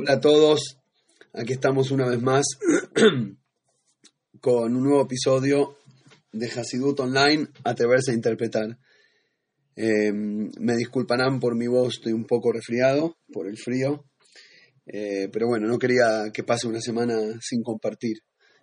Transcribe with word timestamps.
Hola 0.00 0.12
a 0.12 0.20
todos, 0.20 0.78
aquí 1.32 1.54
estamos 1.54 1.90
una 1.90 2.06
vez 2.08 2.22
más 2.22 2.46
con 4.40 4.76
un 4.76 4.84
nuevo 4.84 5.02
episodio 5.02 5.76
de 6.30 6.46
Hasidut 6.46 7.00
Online, 7.00 7.48
Atreverse 7.64 8.12
a 8.12 8.14
Interpretar. 8.14 8.78
Eh, 9.74 10.12
me 10.12 10.76
disculparán 10.76 11.40
por 11.40 11.56
mi 11.56 11.66
voz, 11.66 11.94
estoy 11.94 12.12
un 12.12 12.26
poco 12.26 12.52
resfriado 12.52 13.16
por 13.32 13.48
el 13.48 13.56
frío, 13.58 14.04
eh, 14.86 15.28
pero 15.32 15.48
bueno, 15.48 15.66
no 15.66 15.80
quería 15.80 16.30
que 16.32 16.44
pase 16.44 16.68
una 16.68 16.80
semana 16.80 17.16
sin 17.40 17.64
compartir 17.64 18.18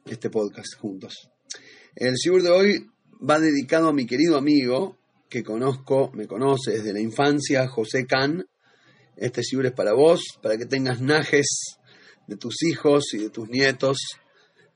este 0.06 0.30
podcast 0.30 0.80
juntos. 0.80 1.30
El 1.98 2.14
Shibur 2.14 2.44
de 2.44 2.50
hoy 2.50 2.88
va 3.30 3.42
dedicado 3.42 3.90
a 3.90 3.94
mi 3.94 4.06
querido 4.06 4.38
amigo 4.38 5.00
que 5.28 5.44
conozco, 5.44 6.12
me 6.14 6.28
conoce 6.28 6.72
desde 6.78 6.94
la 6.94 7.02
infancia, 7.02 7.68
José 7.68 8.06
Can, 8.06 8.46
este 9.18 9.42
Shibur 9.42 9.68
es 9.68 9.72
para 9.72 9.94
vos, 9.94 10.22
para 10.42 10.58
que 10.58 10.66
tengas 10.66 11.02
najes 11.02 11.78
de 12.28 12.38
tus 12.38 12.64
hijos 12.64 13.14
y 13.14 13.20
de 13.20 13.30
tus 13.30 13.50
nietos. 13.50 13.98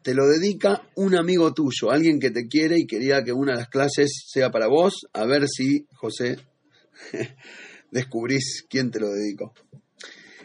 Te 0.02 0.14
lo 0.14 0.28
dedica 0.28 0.88
un 0.96 1.16
amigo 1.16 1.54
tuyo, 1.54 1.92
alguien 1.92 2.20
que 2.20 2.32
te 2.32 2.48
quiere 2.48 2.76
y 2.78 2.88
quería 2.88 3.24
que 3.24 3.34
una 3.34 3.54
de 3.54 3.60
las 3.60 3.70
clases 3.70 4.26
sea 4.28 4.50
para 4.50 4.68
vos. 4.68 4.94
A 5.14 5.26
ver 5.26 5.48
si, 5.48 5.86
José, 5.94 6.38
descubrís 7.92 8.66
quién 8.70 8.92
te 8.92 9.00
lo 9.00 9.10
dedico. 9.10 9.54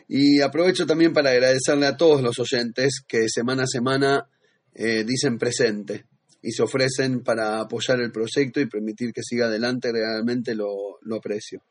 Y 0.09 0.41
aprovecho 0.41 0.87
también 0.87 1.13
para 1.13 1.31
agradecerle 1.31 1.87
a 1.87 1.97
todos 1.97 2.21
los 2.21 2.39
oyentes 2.39 3.01
que 3.07 3.29
semana 3.29 3.63
a 3.63 3.67
semana 3.67 4.29
eh, 4.75 5.05
dicen 5.05 5.39
presente 5.39 6.07
y 6.43 6.51
se 6.51 6.63
ofrecen 6.63 7.23
para 7.23 7.61
apoyar 7.61 8.01
el 8.01 8.13
proyecto 8.13 8.61
y 8.61 8.67
permitir 8.67 9.13
que 9.13 9.23
siga 9.23 9.47
adelante. 9.47 9.93
Realmente 9.93 10.55
lo, 10.55 10.99
lo 11.03 11.17
aprecio 11.17 11.63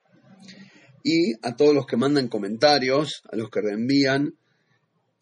y 1.03 1.33
a 1.41 1.55
todos 1.55 1.75
los 1.75 1.85
que 1.85 1.97
mandan 1.97 2.29
comentarios, 2.29 3.21
a 3.29 3.35
los 3.35 3.49
que 3.49 3.61
reenvían. 3.61 4.33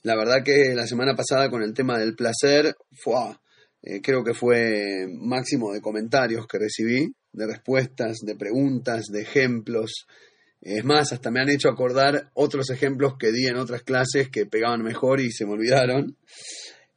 La 0.03 0.15
verdad 0.15 0.43
que 0.43 0.73
la 0.75 0.87
semana 0.87 1.15
pasada 1.15 1.49
con 1.49 1.63
el 1.63 1.73
tema 1.73 1.97
del 1.97 2.15
placer, 2.15 2.75
fue, 2.91 3.35
eh, 3.81 4.01
creo 4.01 4.23
que 4.23 4.35
fue 4.35 5.07
máximo 5.09 5.73
de 5.73 5.81
comentarios 5.81 6.45
que 6.47 6.59
recibí, 6.59 7.11
de 7.33 7.47
respuestas, 7.47 8.19
de 8.23 8.35
preguntas, 8.35 9.07
de 9.11 9.21
ejemplos. 9.21 10.05
Es 10.61 10.85
más, 10.85 11.11
hasta 11.11 11.31
me 11.31 11.41
han 11.41 11.49
hecho 11.49 11.69
acordar 11.69 12.29
otros 12.35 12.69
ejemplos 12.69 13.15
que 13.17 13.31
di 13.31 13.47
en 13.47 13.57
otras 13.57 13.81
clases 13.81 14.29
que 14.29 14.45
pegaban 14.45 14.83
mejor 14.83 15.19
y 15.19 15.31
se 15.31 15.45
me 15.45 15.53
olvidaron. 15.53 16.15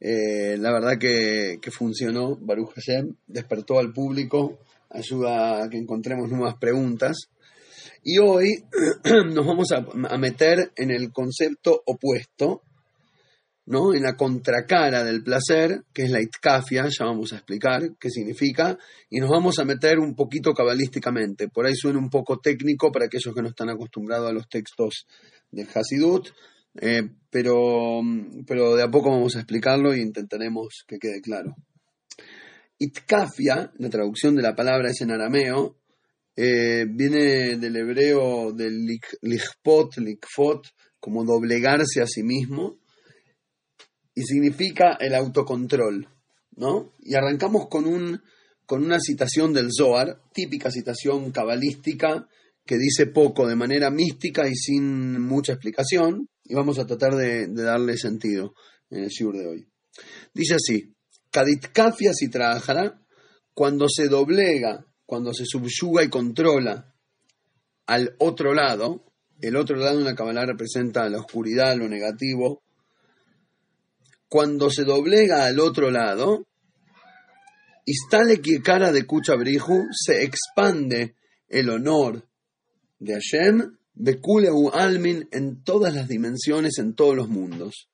Eh, 0.01 0.59
la 0.59 0.71
verdad 0.71 0.99
que, 0.99 1.59
que 1.63 1.71
funcionó, 1.71 2.37
Baruch 2.37 2.75
Hashem, 2.75 3.15
despertó 3.27 3.79
al 3.79 3.93
público, 3.93 4.59
ayuda 4.91 5.65
a 5.65 5.71
que 5.71 5.79
encontremos 5.79 6.31
nuevas 6.31 6.57
preguntas. 6.57 7.31
Y 8.05 8.19
hoy 8.19 8.63
nos 9.35 9.47
vamos 9.47 9.73
a, 9.73 9.81
meter 10.19 10.73
en 10.77 10.91
el 10.91 11.11
concepto 11.11 11.83
opuesto, 11.87 12.63
¿no? 13.65 13.95
En 13.95 14.03
la 14.03 14.15
contracara 14.15 15.03
del 15.03 15.23
placer, 15.23 15.85
que 15.95 16.03
es 16.03 16.11
la 16.11 16.21
itkafia, 16.21 16.87
ya 16.91 17.07
vamos 17.07 17.33
a 17.33 17.37
explicar 17.37 17.97
qué 17.99 18.11
significa, 18.11 18.79
y 19.09 19.21
nos 19.21 19.31
vamos 19.31 19.59
a 19.59 19.65
meter 19.65 19.99
un 19.99 20.15
poquito 20.15 20.53
cabalísticamente. 20.53 21.49
Por 21.49 21.65
ahí 21.65 21.75
suena 21.75 21.99
un 21.99 22.11
poco 22.11 22.41
técnico 22.41 22.93
para 22.93 23.07
aquellos 23.07 23.35
que 23.35 23.41
no 23.41 23.49
están 23.49 23.71
acostumbrados 23.71 24.29
a 24.29 24.35
los 24.35 24.51
textos 24.51 25.07
del 25.51 25.67
Hasidut, 25.75 26.29
eh, 26.79 27.09
pero, 27.31 28.03
pero 28.47 28.77
de 28.77 28.83
a 28.83 28.91
poco 28.91 29.11
vamos 29.11 29.35
a 29.37 29.39
explicarlo 29.39 29.95
y 29.95 30.03
intentaremos 30.03 30.85
que 30.87 30.99
quede 30.99 31.23
claro. 31.23 31.57
Itkafia, 32.77 33.73
la 33.79 33.89
traducción 33.89 34.35
de 34.35 34.43
la 34.43 34.55
palabra 34.55 34.91
es 34.91 35.01
en 35.01 35.11
arameo, 35.11 35.79
eh, 36.37 36.87
viene 36.89 37.57
del 37.57 37.77
hebreo 37.77 38.53
del 38.53 38.87
lichpot, 39.23 40.67
como 40.99 41.25
doblegarse 41.25 42.01
a 42.01 42.07
sí 42.07 42.23
mismo, 42.23 42.79
y 44.15 44.23
significa 44.23 44.97
el 45.01 45.15
autocontrol, 45.15 46.09
¿no? 46.57 46.95
Y 47.01 47.15
arrancamos 47.15 47.69
con, 47.69 47.87
un, 47.87 48.21
con 48.67 48.85
una 48.85 48.99
citación 49.01 49.53
del 49.53 49.69
Zohar, 49.77 50.23
típica 50.33 50.71
citación 50.71 51.31
cabalística, 51.31 52.29
que 52.65 52.79
dice 52.79 53.07
poco 53.07 53.47
de 53.47 53.57
manera 53.57 53.91
mística 53.91 54.49
y 54.49 54.55
sin 54.55 55.21
mucha 55.21 55.53
explicación, 55.53 56.29
y 56.45 56.55
vamos 56.55 56.79
a 56.79 56.87
tratar 56.87 57.15
de, 57.15 57.49
darle 57.49 57.97
sentido 57.97 58.55
en 58.91 59.05
el 59.05 59.09
shiur 59.09 59.37
de 59.37 59.47
hoy. 59.47 59.69
Dice 60.33 60.55
así, 60.55 60.95
Kaditkafia 61.31 62.13
si 62.13 62.31
cuando 63.53 63.89
se 63.89 64.09
doblega 64.09 64.87
cuando 65.07 65.33
se 65.33 65.45
subyuga 65.47 66.03
y 66.03 66.09
controla 66.09 66.95
al 67.87 68.15
otro 68.19 68.55
lado, 68.55 69.05
el 69.41 69.57
otro 69.57 69.77
lado 69.77 69.99
en 69.99 70.05
la 70.05 70.15
Kabbalah 70.15 70.47
representa 70.47 71.09
la 71.09 71.19
oscuridad, 71.19 71.77
lo 71.77 71.89
negativo, 71.89 72.63
cuando 74.29 74.71
se 74.71 74.85
doblega 74.85 75.47
al 75.47 75.61
otro 75.61 75.91
lado, 75.91 76.47
Istale 77.87 78.41
cara 78.63 78.93
de 78.93 79.05
Kuchabriju 79.05 79.89
se 79.93 80.25
expande 80.25 81.17
el 81.49 81.69
honor 81.69 82.27
de 82.99 83.13
Hashem, 83.13 83.77
Bekuleu 83.93 84.71
Almin, 84.73 85.29
en 85.31 85.63
todas 85.63 85.95
las 85.95 86.09
dimensiones, 86.09 86.79
en 86.79 86.95
todos 86.95 87.15
los 87.15 87.29
mundos. 87.29 87.91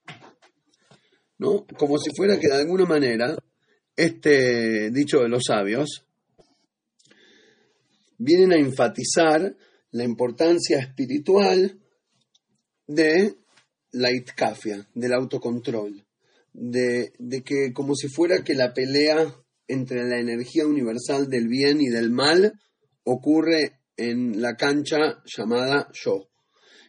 ¿No? 1.39 1.67
Como 1.77 1.99
si 1.99 2.11
fuera 2.15 2.39
que 2.39 2.49
de 2.49 2.61
alguna 2.61 2.85
manera, 2.85 3.37
este 3.97 4.91
dicho 4.91 5.19
de 5.19 5.29
los 5.29 5.43
sabios, 5.47 6.07
vienen 8.21 8.53
a 8.53 8.59
enfatizar 8.59 9.57
la 9.93 10.05
importancia 10.05 10.79
espiritual 10.79 11.81
de 12.87 13.35
la 13.93 14.13
itkafia, 14.13 14.87
del 14.95 15.13
autocontrol, 15.15 16.05
de, 16.53 17.13
que 17.45 17.73
como 17.73 17.95
si 17.95 18.09
fuera 18.09 18.45
que 18.45 18.55
la 18.55 18.75
pelea 18.75 19.35
entre 19.67 20.05
la 20.05 20.19
energía 20.19 20.67
universal 20.67 21.31
del 21.31 21.49
bien 21.49 21.81
y 21.81 21.89
del 21.89 22.11
mal 22.11 22.53
ocurre 23.05 23.81
en 23.97 24.43
la 24.43 24.55
cancha 24.55 25.23
llamada 25.25 25.89
yo. 25.93 26.29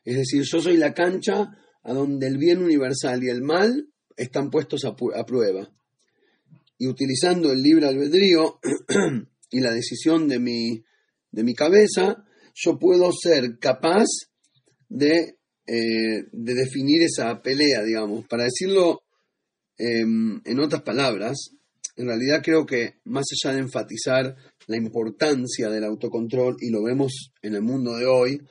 Es 0.03 0.17
decir, 0.17 0.43
yo 0.43 0.59
soy 0.59 0.77
la 0.77 0.93
cancha 0.93 1.49
a 1.83 1.93
donde 1.93 2.27
el 2.27 2.37
bien 2.37 2.61
universal 2.61 3.23
y 3.23 3.29
el 3.29 3.41
mal 3.41 3.87
están 4.17 4.49
puestos 4.49 4.83
a, 4.83 4.89
a 4.89 5.25
prueba. 5.25 5.71
Y 6.77 6.87
utilizando 6.87 7.51
el 7.51 7.61
libre 7.61 7.87
albedrío 7.87 8.59
y 9.51 9.59
la 9.61 9.71
decisión 9.71 10.27
de 10.27 10.39
mi 10.39 10.83
de 11.31 11.43
mi 11.43 11.53
cabeza, 11.53 12.23
yo 12.53 12.77
puedo 12.77 13.11
ser 13.11 13.57
capaz 13.59 14.05
de, 14.89 15.37
eh, 15.67 16.25
de 16.31 16.53
definir 16.53 17.03
esa 17.03 17.41
pelea, 17.41 17.83
digamos. 17.83 18.27
Para 18.27 18.43
decirlo 18.43 19.01
em, 19.77 20.41
en 20.45 20.59
otras 20.59 20.83
palabras, 20.83 21.51
en 21.95 22.07
realidad 22.07 22.41
creo 22.43 22.65
que 22.65 22.95
más 23.05 23.25
allá 23.31 23.55
de 23.55 23.61
enfatizar 23.61 24.35
la 24.67 24.77
importancia 24.77 25.69
del 25.69 25.83
autocontrol, 25.83 26.57
y 26.59 26.69
lo 26.69 26.83
vemos 26.83 27.31
en 27.41 27.55
el 27.55 27.61
mundo 27.61 27.95
de 27.95 28.05
hoy, 28.05 28.41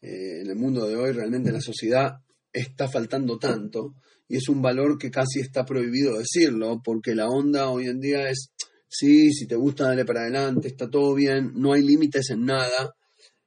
eh, 0.00 0.40
en 0.42 0.50
el 0.50 0.56
mundo 0.56 0.86
de 0.86 0.96
hoy 0.96 1.12
realmente 1.12 1.52
la 1.52 1.60
sociedad 1.60 2.12
está 2.52 2.88
faltando 2.88 3.38
tanto, 3.38 3.94
y 4.28 4.36
es 4.36 4.48
un 4.48 4.60
valor 4.60 4.98
que 4.98 5.10
casi 5.10 5.40
está 5.40 5.64
prohibido 5.64 6.18
decirlo, 6.18 6.80
porque 6.84 7.14
la 7.14 7.28
onda 7.28 7.70
hoy 7.70 7.86
en 7.86 8.00
día 8.00 8.30
es 8.30 8.50
sí, 8.88 9.32
si 9.32 9.46
te 9.46 9.54
gusta, 9.54 9.84
dale 9.84 10.04
para 10.04 10.22
adelante, 10.22 10.68
está 10.68 10.88
todo 10.88 11.14
bien, 11.14 11.52
no 11.54 11.72
hay 11.72 11.82
límites 11.82 12.30
en 12.30 12.46
nada. 12.46 12.94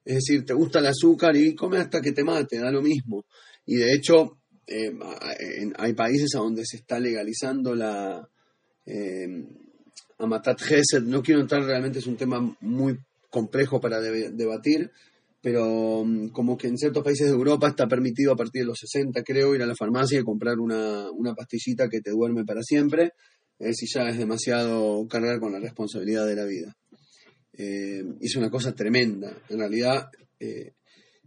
Es 0.04 0.16
decir, 0.16 0.46
te 0.46 0.54
gusta 0.54 0.80
el 0.80 0.88
azúcar 0.88 1.36
y 1.36 1.56
come 1.56 1.78
hasta 1.78 2.02
que 2.02 2.12
te 2.12 2.24
mate, 2.24 2.58
da 2.58 2.72
lo 2.72 2.82
mismo. 2.82 3.26
Y 3.66 3.76
de 3.76 3.94
hecho, 3.94 4.40
eh, 4.68 4.92
hay 5.78 5.94
países 5.94 6.34
a 6.36 6.40
donde 6.40 6.66
se 6.66 6.78
está 6.78 7.00
legalizando 7.00 7.76
la 7.76 8.28
eh, 8.86 9.46
Amatat 10.18 10.62
Gesed. 10.62 11.04
No 11.04 11.22
quiero 11.22 11.42
entrar, 11.42 11.64
realmente 11.64 12.00
es 12.00 12.08
un 12.08 12.18
tema 12.18 12.56
muy 12.62 12.98
complejo 13.30 13.80
para 13.80 14.02
debatir, 14.02 14.92
pero 15.42 16.04
mm, 16.06 16.30
como 16.30 16.58
que 16.58 16.68
en 16.68 16.78
ciertos 16.78 17.04
países 17.04 17.28
de 17.28 17.34
Europa 17.34 17.68
está 17.68 17.88
permitido 17.88 18.34
a 18.34 18.36
partir 18.36 18.64
de 18.64 18.68
los 18.68 18.80
60, 18.80 19.24
creo, 19.24 19.56
ir 19.56 19.62
a 19.62 19.68
la 19.68 19.76
farmacia 19.76 20.20
y 20.20 20.24
comprar 20.24 20.60
una, 20.60 21.10
una 21.12 21.34
pastillita 21.34 21.88
que 21.90 22.02
te 22.02 22.12
duerme 22.12 22.44
para 22.44 22.62
siempre 22.64 23.14
si 23.74 23.86
ya 23.88 24.10
es 24.10 24.18
demasiado 24.18 25.08
cargar 25.08 25.40
con 25.40 25.52
la 25.52 25.60
responsabilidad 25.60 26.26
de 26.26 26.36
la 26.36 26.46
vida. 26.46 26.76
Eh, 27.54 28.04
es 28.20 28.36
una 28.36 28.50
cosa 28.50 28.74
tremenda, 28.74 29.38
en 29.50 29.60
realidad 29.60 30.10
eh, 30.40 30.74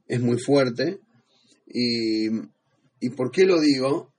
es 0.06 0.20
muy 0.20 0.38
fuerte. 0.38 1.00
Y, 1.66 2.28
¿Y 3.00 3.10
por 3.10 3.30
qué 3.30 3.44
lo 3.44 3.60
digo? 3.60 4.12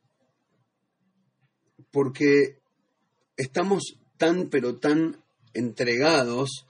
Porque 1.91 2.59
estamos 3.37 3.99
tan, 4.17 4.49
pero 4.49 4.77
tan 4.77 5.23
entregados 5.53 6.65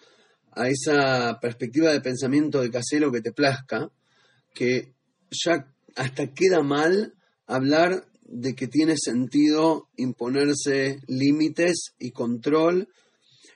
a 0.51 0.69
esa 0.69 1.39
perspectiva 1.41 1.91
de 1.91 2.01
pensamiento 2.01 2.61
de 2.61 2.71
casero 2.71 3.11
que 3.11 3.21
te 3.21 3.33
plazca, 3.33 3.91
que 4.53 4.93
ya 5.29 5.73
hasta 5.95 6.33
queda 6.33 6.61
mal 6.63 7.15
hablar 7.45 8.07
de 8.25 8.55
que 8.55 8.67
tiene 8.67 8.95
sentido 8.97 9.87
imponerse 9.97 10.99
límites 11.07 11.93
y 11.99 12.11
control, 12.11 12.89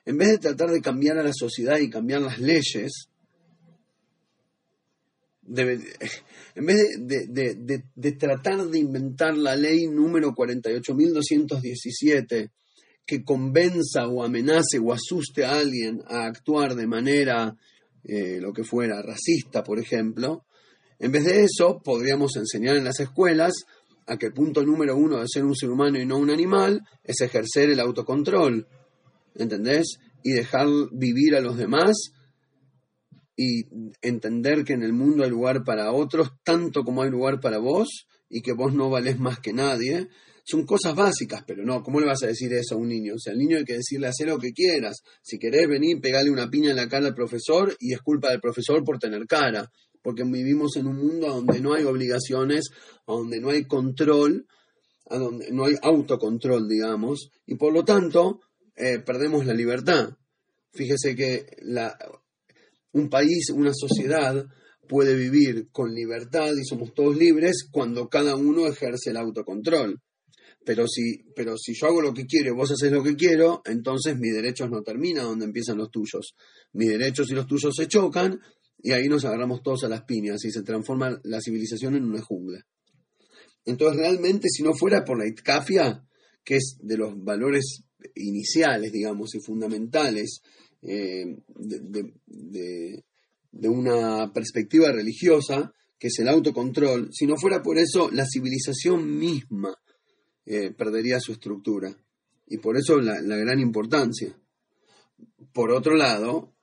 en 0.06 0.18
vez 0.18 0.30
de 0.30 0.38
tratar 0.38 0.70
de 0.70 0.82
cambiar 0.82 1.18
a 1.18 1.24
la 1.24 1.34
sociedad 1.34 1.80
y 1.80 1.90
cambiar 1.90 2.22
las 2.22 2.40
leyes, 2.40 3.10
en 5.48 6.66
vez 6.66 6.78
de, 7.00 7.84
tratar 8.14 8.68
de 8.68 8.80
inventar 8.80 9.36
la 9.36 9.56
ley 9.56 9.88
número 9.88 10.36
48.217 10.36 12.52
que 13.06 13.24
convenza 13.24 14.08
o 14.08 14.24
amenace 14.24 14.78
o 14.78 14.94
asuste 14.94 15.44
a 15.44 15.58
alguien 15.58 16.04
a 16.08 16.28
actuar 16.28 16.76
de 16.76 16.86
manera, 16.86 17.58
eh, 18.04 18.38
lo 18.40 18.54
que 18.54 18.64
fuera, 18.64 19.02
racista, 19.02 19.64
por 19.64 19.80
ejemplo, 19.80 20.46
en 21.00 21.12
vez 21.12 21.26
de 21.26 21.44
eso 21.44 21.82
podríamos 21.84 22.36
enseñar 22.36 22.76
en 22.76 22.84
las 22.84 23.00
escuelas 23.00 23.66
a 24.10 24.18
que 24.18 24.26
el 24.26 24.34
punto 24.34 24.64
número 24.64 24.98
uno 24.98 25.20
de 25.20 25.26
ser 25.28 25.46
un 25.46 25.56
ser 25.56 25.70
humano 25.70 26.00
y 26.00 26.06
no 26.06 26.18
un 26.18 26.32
animal 26.32 26.82
es 27.04 27.22
ejercer 27.22 27.70
el 27.70 27.80
autocontrol, 27.80 28.68
¿entendés? 29.36 30.00
Y 30.24 30.32
dejar 30.32 30.68
vivir 30.92 31.36
a 31.36 31.42
los 31.42 31.58
demás 31.58 31.96
y 33.38 33.66
entender 34.02 34.66
que 34.66 34.74
en 34.74 34.82
el 34.82 34.94
mundo 34.94 35.24
hay 35.24 35.30
lugar 35.30 35.64
para 35.64 35.94
otros 35.94 36.32
tanto 36.44 36.84
como 36.84 37.04
hay 37.04 37.12
lugar 37.12 37.40
para 37.40 37.60
vos 37.60 38.08
y 38.28 38.42
que 38.42 38.54
vos 38.54 38.74
no 38.74 38.90
valés 38.90 39.20
más 39.20 39.40
que 39.40 39.54
nadie. 39.54 40.08
Son 40.44 40.66
cosas 40.66 40.96
básicas, 40.96 41.44
pero 41.46 41.64
no, 41.64 41.84
¿cómo 41.84 42.00
le 42.00 42.08
vas 42.08 42.24
a 42.24 42.28
decir 42.28 42.52
eso 42.54 42.74
a 42.74 42.78
un 42.80 42.90
niño? 42.90 43.14
O 43.14 43.20
sea, 43.20 43.34
al 43.34 43.40
niño 43.40 43.58
hay 43.58 43.64
que 43.64 43.78
decirle, 43.78 44.08
hacer 44.08 44.28
lo 44.28 44.40
que 44.40 44.52
quieras. 44.52 45.04
Si 45.22 45.38
querés 45.38 45.68
venir, 45.68 46.02
pegarle 46.02 46.32
una 46.32 46.50
piña 46.50 46.72
en 46.72 46.78
la 46.78 46.90
cara 46.90 47.06
al 47.06 47.14
profesor 47.14 47.76
y 47.80 47.94
es 47.94 48.02
culpa 48.02 48.32
del 48.32 48.42
profesor 48.42 48.84
por 48.84 48.98
tener 48.98 49.28
cara. 49.28 49.70
Porque 50.02 50.24
vivimos 50.24 50.76
en 50.78 50.88
un 50.88 50.98
mundo 50.98 51.28
donde 51.28 51.60
no 51.60 51.74
hay 51.74 51.84
obligaciones, 51.84 52.70
donde 53.06 53.40
no 53.40 53.50
hay 53.50 53.66
control, 53.66 54.48
donde 55.10 55.52
no 55.52 55.66
hay 55.66 55.76
autocontrol, 55.82 56.68
digamos, 56.68 57.32
y 57.46 57.56
por 57.56 57.74
lo 57.74 57.84
tanto 57.84 58.42
eh, 58.76 59.00
perdemos 59.00 59.46
la 59.46 59.54
libertad. 59.54 60.16
Fíjese 60.72 61.16
que 61.16 61.46
la, 61.64 61.98
un 62.94 63.10
país, 63.10 63.50
una 63.50 63.72
sociedad 63.74 64.46
puede 64.88 65.16
vivir 65.16 65.70
con 65.72 65.94
libertad 65.94 66.52
y 66.56 66.66
somos 66.66 66.94
todos 66.94 67.16
libres 67.18 67.68
cuando 67.72 68.08
cada 68.10 68.36
uno 68.36 68.68
ejerce 68.68 69.12
el 69.12 69.18
autocontrol. 69.18 70.02
Pero 70.66 70.88
si, 70.88 71.24
pero 71.36 71.58
si 71.58 71.74
yo 71.74 71.88
hago 71.88 72.02
lo 72.02 72.14
que 72.14 72.26
quiero 72.26 72.50
y 72.50 72.56
vos 72.56 72.72
haces 72.72 72.92
lo 72.92 73.04
que 73.04 73.16
quiero, 73.16 73.62
entonces 73.66 74.18
mis 74.20 74.34
derechos 74.34 74.70
no 74.70 74.82
terminan 74.82 75.26
donde 75.26 75.46
empiezan 75.46 75.78
los 75.78 75.90
tuyos. 75.90 76.36
Mis 76.74 76.90
derechos 76.90 77.32
y 77.32 77.34
los 77.34 77.48
tuyos 77.48 77.74
se 77.76 77.88
chocan 77.88 78.40
y 78.82 78.92
ahí 78.92 79.08
nos 79.08 79.26
agarramos 79.26 79.62
todos 79.62 79.84
a 79.84 79.90
las 79.90 80.04
piñas 80.04 80.44
y 80.46 80.52
se 80.52 80.64
transforma 80.64 81.20
la 81.24 81.42
civilización 81.42 81.96
en 81.96 82.06
una 82.06 82.22
jungla. 82.22 82.66
Entonces 83.66 84.00
realmente 84.00 84.48
si 84.50 84.64
no 84.64 84.74
fuera 84.74 85.04
por 85.04 85.18
la 85.18 85.28
itkafia, 85.28 86.06
que 86.44 86.56
es 86.58 86.78
de 86.82 86.98
los 86.98 87.22
valores 87.24 87.84
iniciales, 88.16 88.92
digamos, 88.92 89.36
y 89.36 89.40
fundamentales 89.40 90.42
eh, 90.82 91.38
de, 91.58 93.04
una 93.68 94.32
perspectiva 94.34 94.92
religiosa, 94.92 95.74
que 95.98 96.08
es 96.08 96.20
el 96.20 96.30
autocontrol, 96.30 97.10
si 97.12 97.28
no 97.28 97.36
fuera 97.36 97.62
por 97.62 97.78
eso, 97.78 98.10
la 98.12 98.26
civilización 98.26 99.18
misma 99.18 99.76
eh, 100.46 100.72
perdería 100.72 101.20
su 101.20 101.34
estructura. 101.34 101.96
Y 102.48 102.58
por 102.58 102.78
eso 102.78 103.00
la, 103.00 103.22
gran 103.22 103.60
importancia. 103.60 104.36
Por 105.54 105.72
otro 105.72 105.96
lado, 105.96 106.56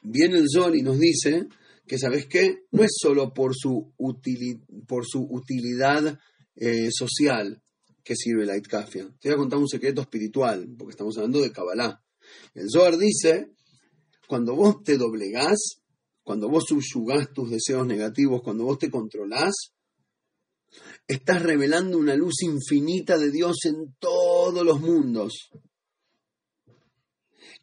viene 0.00 0.38
el 0.38 0.46
Sol 0.48 0.76
y 0.76 0.82
nos 0.82 0.98
dice 0.98 1.46
que, 1.86 1.98
¿sabes 1.98 2.26
qué? 2.26 2.64
No 2.70 2.82
es 2.82 2.92
solo 3.00 3.32
por 3.34 3.54
su, 3.56 3.92
por 4.86 5.06
su 5.06 5.26
utilidad 5.30 6.18
eh, 6.54 6.88
social 6.90 7.62
que 8.02 8.16
sirve 8.16 8.46
la 8.46 8.56
itkafia. 8.56 9.08
Te 9.20 9.28
voy 9.28 9.34
a 9.34 9.38
contar 9.38 9.58
un 9.58 9.68
secreto 9.68 10.00
espiritual, 10.00 10.68
porque 10.78 10.92
estamos 10.92 11.16
hablando 11.16 11.40
de 11.40 11.52
Kabbalah. 11.52 12.02
El 12.54 12.70
Zohar 12.70 12.96
dice, 12.96 13.52
cuando 14.26 14.54
vos 14.54 14.82
te 14.82 14.96
doblegás, 14.96 15.80
cuando 16.22 16.48
vos 16.48 16.64
subyugás 16.68 17.32
tus 17.32 17.50
deseos 17.50 17.86
negativos, 17.86 18.42
cuando 18.42 18.64
vos 18.64 18.78
te 18.78 18.90
controlás, 18.90 19.54
estás 21.06 21.42
revelando 21.42 21.98
una 21.98 22.14
luz 22.14 22.42
infinita 22.42 23.18
de 23.18 23.30
Dios 23.30 23.56
en 23.64 23.96
todos 23.98 24.64
los 24.64 24.80
mundos. 24.80 25.50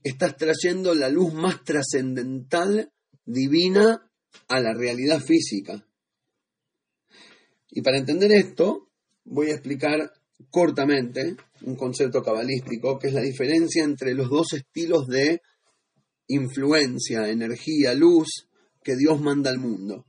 Estás 0.08 0.38
trayendo 0.38 0.96
la 0.96 1.10
luz 1.10 1.34
más 1.34 1.66
trascendental, 1.66 2.94
divina, 3.26 4.10
a 4.48 4.60
la 4.62 4.74
realidad 4.74 5.20
física. 5.20 5.86
Y 7.70 7.82
para 7.82 7.98
entender 7.98 8.32
esto, 8.32 8.90
voy 9.26 9.50
a 9.50 9.56
explicar 9.56 10.14
cortamente 10.50 11.36
un 11.64 11.76
concepto 11.76 12.24
cabalístico, 12.24 12.98
que 12.98 13.08
es 13.10 13.14
la 13.14 13.22
diferencia 13.22 13.84
entre 13.84 14.14
los 14.14 14.30
dos 14.30 14.54
estilos 14.54 15.08
de 15.08 15.42
influencia, 16.28 17.28
energía, 17.28 17.94
luz 17.94 18.48
que 18.82 18.96
Dios 18.96 19.20
manda 19.20 19.50
al 19.50 19.60
mundo. 19.60 20.06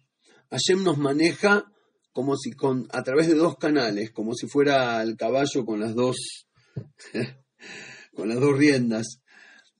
Hashem 0.50 0.85
nos 0.85 0.99
maneja 0.99 1.73
como 2.12 2.37
si 2.37 2.53
con, 2.53 2.87
a 2.93 3.03
través 3.03 3.27
de 3.27 3.35
dos 3.35 3.56
canales, 3.56 4.12
como 4.12 4.35
si 4.35 4.47
fuera 4.47 5.03
el 5.03 5.17
caballo 5.17 5.65
con 5.67 5.81
las 5.81 5.97
dos, 5.97 6.47
con 8.15 8.29
las 8.29 8.39
dos 8.39 8.56
riendas. 8.56 9.21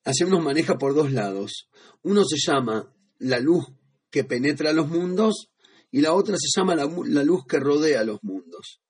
Hashem 0.09 0.31
nos 0.31 0.43
maneja 0.43 0.79
por 0.79 0.95
dos 0.95 1.13
lados. 1.13 1.69
Uno 2.03 2.25
se 2.25 2.39
llama 2.39 2.91
la 3.19 3.41
luz 3.41 3.67
que 4.11 4.25
penetra 4.25 4.73
los 4.73 4.89
mundos 4.89 5.51
y 5.91 6.01
la 6.01 6.15
otra 6.15 6.37
se 6.39 6.49
llama 6.57 6.75
la, 6.75 6.91
la 7.09 7.23
luz 7.23 7.45
que 7.47 7.61
rodea 7.61 8.05
los 8.05 8.19
mundos. 8.23 8.81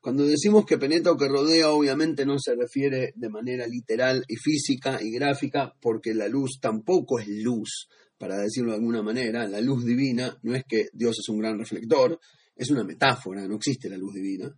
Cuando 0.00 0.26
decimos 0.26 0.66
que 0.66 0.76
penetra 0.76 1.12
o 1.12 1.16
que 1.16 1.28
rodea, 1.28 1.70
obviamente 1.70 2.26
no 2.26 2.40
se 2.40 2.56
refiere 2.56 3.12
de 3.14 3.28
manera 3.28 3.68
literal 3.68 4.24
y 4.26 4.34
física 4.34 4.98
y 5.00 5.12
gráfica, 5.12 5.76
porque 5.80 6.12
la 6.12 6.26
luz 6.26 6.58
tampoco 6.60 7.20
es 7.20 7.28
luz, 7.28 7.86
para 8.18 8.38
decirlo 8.38 8.72
de 8.72 8.78
alguna 8.78 9.02
manera. 9.02 9.46
La 9.46 9.60
luz 9.60 9.84
divina 9.84 10.36
no 10.42 10.56
es 10.56 10.64
que 10.68 10.86
Dios 10.92 11.18
es 11.20 11.28
un 11.28 11.38
gran 11.38 11.56
reflector, 11.56 12.18
es 12.56 12.68
una 12.70 12.82
metáfora, 12.82 13.46
no 13.46 13.56
existe 13.56 13.88
la 13.88 13.96
luz 13.96 14.12
divina. 14.12 14.52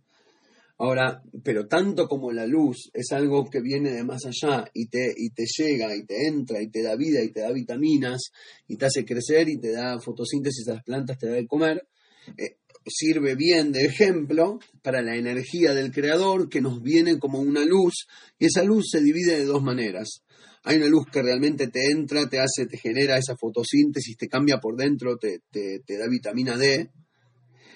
Ahora, 0.83 1.21
pero 1.43 1.67
tanto 1.67 2.07
como 2.07 2.31
la 2.31 2.47
luz 2.47 2.89
es 2.91 3.11
algo 3.11 3.47
que 3.47 3.61
viene 3.61 3.91
de 3.91 4.03
más 4.03 4.25
allá 4.25 4.65
y 4.73 4.87
te, 4.87 5.13
y 5.15 5.29
te 5.29 5.45
llega 5.45 5.95
y 5.95 6.03
te 6.05 6.25
entra 6.25 6.59
y 6.59 6.71
te 6.71 6.81
da 6.81 6.95
vida 6.95 7.21
y 7.21 7.31
te 7.31 7.41
da 7.41 7.51
vitaminas 7.51 8.31
y 8.67 8.77
te 8.77 8.87
hace 8.87 9.05
crecer 9.05 9.47
y 9.47 9.59
te 9.59 9.73
da 9.73 9.99
fotosíntesis 9.99 10.67
a 10.69 10.73
las 10.73 10.83
plantas, 10.83 11.19
te 11.19 11.27
da 11.27 11.33
de 11.33 11.45
comer, 11.45 11.87
eh, 12.35 12.57
sirve 12.87 13.35
bien 13.35 13.71
de 13.71 13.85
ejemplo 13.85 14.57
para 14.81 15.03
la 15.03 15.15
energía 15.15 15.75
del 15.75 15.91
creador 15.91 16.49
que 16.49 16.61
nos 16.61 16.81
viene 16.81 17.19
como 17.19 17.39
una 17.41 17.63
luz 17.63 18.07
y 18.39 18.45
esa 18.47 18.63
luz 18.63 18.89
se 18.89 19.01
divide 19.01 19.37
de 19.37 19.45
dos 19.45 19.61
maneras. 19.61 20.23
Hay 20.63 20.77
una 20.77 20.87
luz 20.87 21.05
que 21.11 21.21
realmente 21.21 21.67
te 21.67 21.91
entra, 21.91 22.27
te 22.27 22.39
hace, 22.39 22.65
te 22.65 22.79
genera 22.79 23.17
esa 23.17 23.35
fotosíntesis, 23.35 24.17
te 24.17 24.27
cambia 24.27 24.57
por 24.57 24.75
dentro, 24.75 25.19
te, 25.19 25.41
te, 25.51 25.97
da 25.97 26.07
vitamina 26.07 26.57
D. 26.57 26.89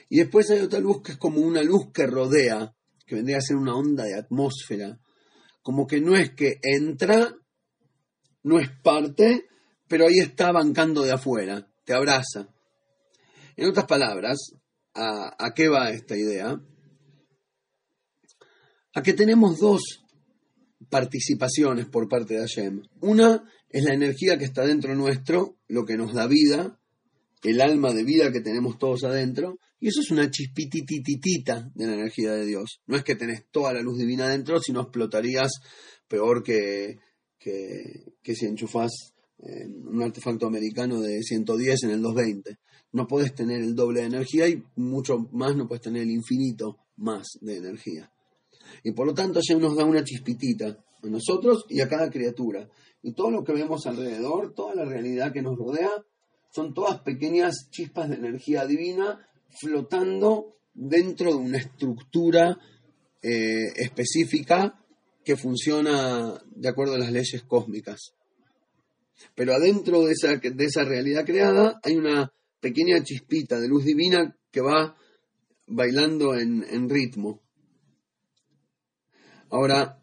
Y 0.10 0.18
después 0.18 0.50
hay 0.50 0.62
otra 0.62 0.80
luz 0.80 1.04
que 1.04 1.12
es 1.12 1.18
como 1.20 1.42
una 1.42 1.62
luz 1.62 1.92
que 1.94 2.08
rodea, 2.08 2.76
que 3.06 3.16
vendría 3.16 3.38
a 3.38 3.42
ser 3.42 3.56
una 3.58 3.76
onda 3.76 4.04
de 4.04 4.18
atmósfera. 4.18 5.00
Como 5.62 5.88
que 5.88 6.02
no 6.02 6.16
es 6.16 6.32
que 6.32 6.60
entra, 6.62 7.34
no 8.44 8.60
es 8.60 8.70
parte, 8.84 9.46
pero 9.88 10.08
ahí 10.08 10.20
está 10.20 10.52
bancando 10.52 11.04
de 11.04 11.12
afuera, 11.12 11.68
te 11.86 11.94
abraza. 11.94 12.50
En 13.56 13.70
otras 13.70 13.86
palabras, 13.86 14.38
a, 14.94 15.54
qué 15.56 15.68
va 15.68 15.90
esta 15.90 16.16
idea? 16.16 16.60
A 18.94 19.04
que 19.04 19.14
tenemos 19.14 19.60
dos 19.60 19.82
participaciones 20.90 21.86
por 21.88 22.08
parte 22.08 22.36
de 22.36 22.42
Hashem. 22.42 22.82
Una 23.02 23.44
es 23.70 23.84
la 23.84 23.94
energía 23.94 24.38
que 24.38 24.46
está 24.46 24.66
dentro 24.66 24.96
nuestro, 24.96 25.58
lo 25.68 25.86
que 25.86 25.98
nos 25.98 26.14
da 26.14 26.28
vida, 26.28 26.80
el 27.50 27.62
alma 27.62 27.94
de 27.94 28.04
vida 28.04 28.32
que 28.32 28.42
tenemos 28.42 28.78
todos 28.78 29.04
adentro, 29.04 29.60
y 29.80 29.90
eso 29.90 30.02
es 30.02 30.12
una 30.12 30.30
chispitititita 30.30 31.70
de 31.74 31.86
la 31.86 31.94
energía 31.94 32.32
de 32.32 32.46
Dios. 32.46 32.82
No 32.88 32.98
es 32.98 33.04
que 33.04 33.16
tenés 33.16 33.46
toda 33.52 33.74
la 33.74 33.82
luz 33.82 33.98
divina 33.98 34.26
adentro, 34.26 34.60
sino 34.60 34.82
explotarías 34.82 35.52
peor 36.08 36.44
que, 36.44 36.98
que, 37.38 38.14
que 38.22 38.36
si 38.36 38.46
enchufás 38.46 39.14
un 39.38 40.02
artefacto 40.02 40.48
americano 40.48 41.02
de 41.02 41.22
110 41.22 41.84
en 41.84 41.90
el 41.92 42.02
220 42.02 42.58
no 42.96 43.08
puedes 43.08 43.36
tener 43.36 43.62
el 43.62 43.76
doble 43.76 44.00
de 44.00 44.08
energía 44.08 44.48
y 44.48 44.64
mucho 44.78 45.28
más 45.34 45.54
no 45.56 45.68
puedes 45.68 45.82
tener 45.82 46.04
el 46.04 46.12
infinito 46.12 46.78
más 46.96 47.28
de 47.42 47.58
energía. 47.58 48.10
Y 48.84 48.94
por 48.94 49.06
lo 49.06 49.14
tanto 49.14 49.42
ya 49.46 49.58
nos 49.58 49.76
da 49.76 49.84
una 49.84 50.04
chispitita 50.04 50.68
a 51.04 51.08
nosotros 51.08 51.66
y 51.68 51.82
a 51.82 51.90
cada 51.90 52.10
criatura. 52.10 52.70
Y 53.02 53.14
todo 53.14 53.32
lo 53.32 53.44
que 53.44 53.52
vemos 53.52 53.86
alrededor, 53.86 54.54
toda 54.54 54.76
la 54.76 54.86
realidad 54.86 55.34
que 55.34 55.42
nos 55.42 55.58
rodea, 55.58 55.92
son 56.56 56.74
todas 56.74 57.02
pequeñas 57.02 57.70
chispas 57.70 58.10
de 58.10 58.16
energía 58.16 58.66
divina 58.66 59.28
flotando 59.60 60.56
dentro 60.74 61.32
de 61.32 61.38
una 61.38 61.58
estructura 61.58 62.58
eh, 63.22 63.74
específica 63.76 64.82
que 65.26 65.36
funciona 65.36 66.42
de 66.56 66.70
acuerdo 66.70 66.94
a 66.94 67.00
las 67.00 67.12
leyes 67.12 67.44
cósmicas. 67.44 68.14
Pero 69.36 69.54
adentro 69.54 70.04
de 70.04 70.14
esa, 70.14 70.38
de 70.38 70.64
esa 70.64 70.86
realidad 70.86 71.26
creada 71.26 71.82
hay 71.84 71.98
una 71.98 72.32
pequeña 72.62 73.04
chispita 73.04 73.60
de 73.60 73.68
luz 73.68 73.84
divina 73.84 74.38
que 74.50 74.62
va 74.62 74.96
bailando 75.68 76.36
en, 76.36 76.90
ritmo. 76.90 77.42
Ahora, 79.50 80.00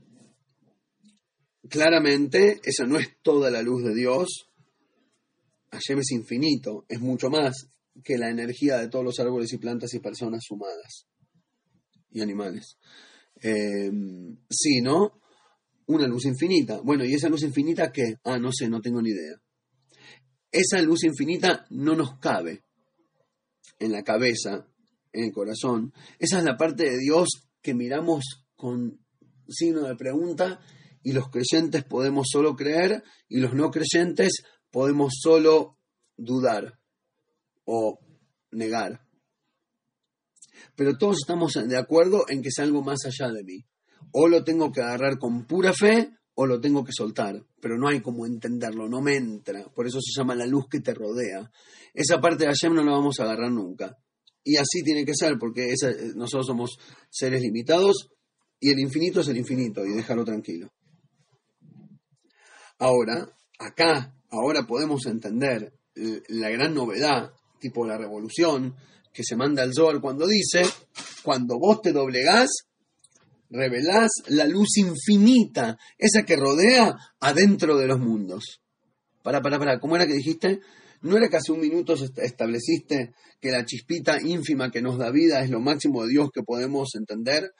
claramente 1.70 2.60
esa 2.62 2.84
no 2.84 2.98
es 2.98 3.08
toda 3.22 3.50
la 3.50 3.62
luz 3.62 3.84
de 3.84 3.94
Dios. 3.94 4.51
Hashem 5.72 5.98
es 5.98 6.12
infinito, 6.12 6.84
es 6.88 7.00
mucho 7.00 7.30
más. 7.30 7.68
que 8.02 8.16
la 8.16 8.30
energía 8.30 8.78
de 8.78 8.88
todos 8.88 9.04
los 9.04 9.20
árboles 9.20 9.52
y 9.52 9.58
plantas 9.58 9.92
y 9.92 10.00
personas 10.00 10.40
sumadas 10.42 11.06
y 12.10 12.22
animales. 12.22 12.78
Em, 13.36 14.38
sí, 14.48 14.80
¿no? 14.80 15.20
Una 15.88 16.06
luz 16.06 16.24
infinita. 16.24 16.80
Bueno, 16.80 17.04
¿y 17.04 17.12
esa 17.12 17.28
luz 17.28 17.42
infinita 17.42 17.92
qué? 17.92 18.14
Ah, 18.24 18.38
no 18.38 18.50
sé, 18.50 18.70
no 18.70 18.80
tengo 18.80 19.02
ni 19.02 19.10
idea. 19.10 19.36
Esa 20.50 20.80
luz 20.80 21.04
infinita 21.04 21.66
no 21.68 21.94
nos 21.94 22.18
cabe 22.18 22.64
en 23.78 23.92
la 23.92 24.02
cabeza, 24.02 24.66
en 25.12 25.24
el 25.24 25.32
corazón. 25.32 25.92
Esa 26.18 26.38
es 26.38 26.44
la 26.44 26.56
parte 26.56 26.84
de 26.84 26.98
Dios 26.98 27.28
que 27.60 27.74
miramos 27.74 28.46
con 28.54 29.04
signo 29.48 29.82
de 29.82 29.96
pregunta 29.96 30.60
y 31.02 31.12
los 31.12 31.28
creyentes 31.30 31.84
podemos 31.84 32.28
solo 32.30 32.54
creer 32.54 33.02
y 33.28 33.40
los 33.40 33.54
no 33.54 33.70
creyentes 33.70 34.42
podemos 34.72 35.12
solo 35.20 35.78
dudar 36.16 36.80
o 37.64 38.00
negar. 38.50 39.06
Pero 40.74 40.96
todos 40.98 41.18
estamos 41.20 41.54
de 41.54 41.76
acuerdo 41.76 42.24
en 42.28 42.42
que 42.42 42.48
es 42.48 42.58
algo 42.58 42.82
más 42.82 43.04
allá 43.04 43.30
de 43.30 43.44
mí. 43.44 43.64
O 44.12 44.26
lo 44.26 44.42
tengo 44.42 44.72
que 44.72 44.80
agarrar 44.80 45.18
con 45.18 45.46
pura 45.46 45.72
fe 45.72 46.10
o 46.34 46.46
lo 46.46 46.60
tengo 46.60 46.82
que 46.82 46.92
soltar, 46.92 47.44
pero 47.60 47.76
no 47.78 47.88
hay 47.88 48.00
como 48.00 48.26
entenderlo, 48.26 48.88
no 48.88 49.00
me 49.02 49.16
entra. 49.16 49.64
Por 49.74 49.86
eso 49.86 50.00
se 50.00 50.18
llama 50.18 50.34
la 50.34 50.46
luz 50.46 50.64
que 50.70 50.80
te 50.80 50.94
rodea. 50.94 51.50
Esa 51.92 52.20
parte 52.20 52.44
de 52.44 52.46
Hashem 52.46 52.74
no 52.74 52.82
la 52.82 52.92
vamos 52.92 53.20
a 53.20 53.24
agarrar 53.24 53.52
nunca. 53.52 53.96
Y 54.42 54.56
así 54.56 54.82
tiene 54.82 55.04
que 55.04 55.14
ser, 55.14 55.38
porque 55.38 55.72
nosotros 56.16 56.46
somos 56.46 56.78
seres 57.10 57.42
limitados 57.42 58.08
y 58.58 58.70
el 58.70 58.80
infinito 58.80 59.20
es 59.20 59.28
el 59.28 59.36
infinito, 59.36 59.84
y 59.84 59.92
déjalo 59.92 60.24
tranquilo. 60.24 60.72
Ahora, 62.78 63.28
acá, 63.66 64.14
ahora 64.30 64.66
podemos 64.66 65.06
entender 65.06 65.72
la 65.94 66.50
gran 66.50 66.74
novedad, 66.74 67.32
tipo 67.58 67.86
la 67.86 67.98
revolución, 67.98 68.74
que 69.12 69.24
se 69.24 69.36
manda 69.36 69.62
al 69.62 69.74
Zohar 69.74 70.00
cuando 70.00 70.26
dice, 70.26 70.62
cuando 71.22 71.58
vos 71.58 71.82
te 71.82 71.92
doblegás, 71.92 72.48
revelás 73.50 74.10
la 74.28 74.46
luz 74.46 74.78
infinita, 74.78 75.78
esa 75.98 76.22
que 76.24 76.36
rodea 76.36 76.96
adentro 77.20 77.76
de 77.76 77.86
los 77.86 78.00
mundos. 78.00 78.60
Para, 79.22 79.40
para, 79.42 79.58
para, 79.58 79.78
¿cómo 79.78 79.96
era 79.96 80.06
que 80.06 80.14
dijiste? 80.14 80.60
¿No 81.02 81.16
era 81.16 81.28
que 81.28 81.36
hace 81.36 81.52
un 81.52 81.60
minuto 81.60 81.94
estableciste 81.94 83.12
que 83.40 83.50
la 83.50 83.64
chispita 83.64 84.20
ínfima 84.22 84.70
que 84.70 84.80
nos 84.80 84.98
da 84.98 85.10
vida 85.10 85.42
es 85.42 85.50
lo 85.50 85.60
máximo 85.60 86.04
de 86.04 86.10
Dios 86.10 86.30
que 86.32 86.42
podemos 86.42 86.94
entender? 86.94 87.50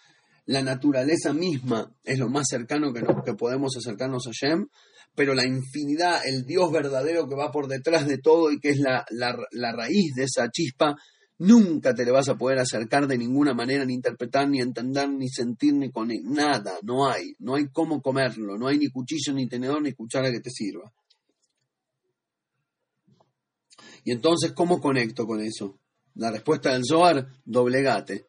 La 0.47 0.63
naturaleza 0.63 1.33
misma 1.33 1.95
es 2.03 2.19
lo 2.19 2.29
más 2.29 2.47
cercano 2.49 2.93
que, 2.93 3.03
que 3.25 3.35
podemos 3.35 3.77
acercarnos 3.77 4.27
a 4.27 4.31
Shem, 4.33 4.67
pero 5.15 5.35
la 5.35 5.47
infinidad, 5.47 6.21
el 6.27 6.45
Dios 6.45 6.73
verdadero 6.73 7.29
que 7.29 7.37
va 7.37 7.53
por 7.53 7.69
detrás 7.69 8.07
de 8.07 8.19
todo 8.19 8.51
y 8.51 8.59
que 8.59 8.71
es 8.71 8.79
la, 8.79 9.05
la 9.11 9.73
raíz 9.73 10.15
de 10.17 10.25
esa 10.25 10.49
chispa, 10.51 10.97
Nunca 11.45 11.93
te 11.93 12.05
le 12.05 12.13
vas 12.13 12.29
a 12.29 12.37
poder 12.37 12.61
acercar 12.61 13.09
de 13.09 13.19
ninguna 13.19 13.53
manera, 13.53 13.85
ni 13.85 13.95
interpretar, 13.95 14.49
ni 14.49 14.61
entender, 14.61 15.09
ni 15.11 15.29
sentir, 15.29 15.75
ni 15.75 15.91
con 15.91 16.09
nada. 16.23 16.79
No 16.85 17.11
hay. 17.11 17.35
No 17.41 17.57
hay 17.57 17.67
cómo 17.73 18.01
comerlo. 18.01 18.57
No 18.57 18.69
hay 18.69 18.79
ni 18.79 18.89
cuchillo, 18.91 19.33
ni 19.33 19.49
tenedor, 19.49 19.83
ni 19.83 19.93
cuchara 19.93 20.31
que 20.31 20.39
te 20.39 20.51
sirva. 20.51 20.93
Y 24.05 24.13
entonces, 24.13 24.53
¿cómo 24.53 24.81
conecto 24.81 25.27
con 25.27 25.41
eso? 25.41 25.81
La 26.15 26.31
respuesta 26.31 26.75
del 26.75 26.85
Zohar, 26.89 27.27
doblegate. 27.45 28.27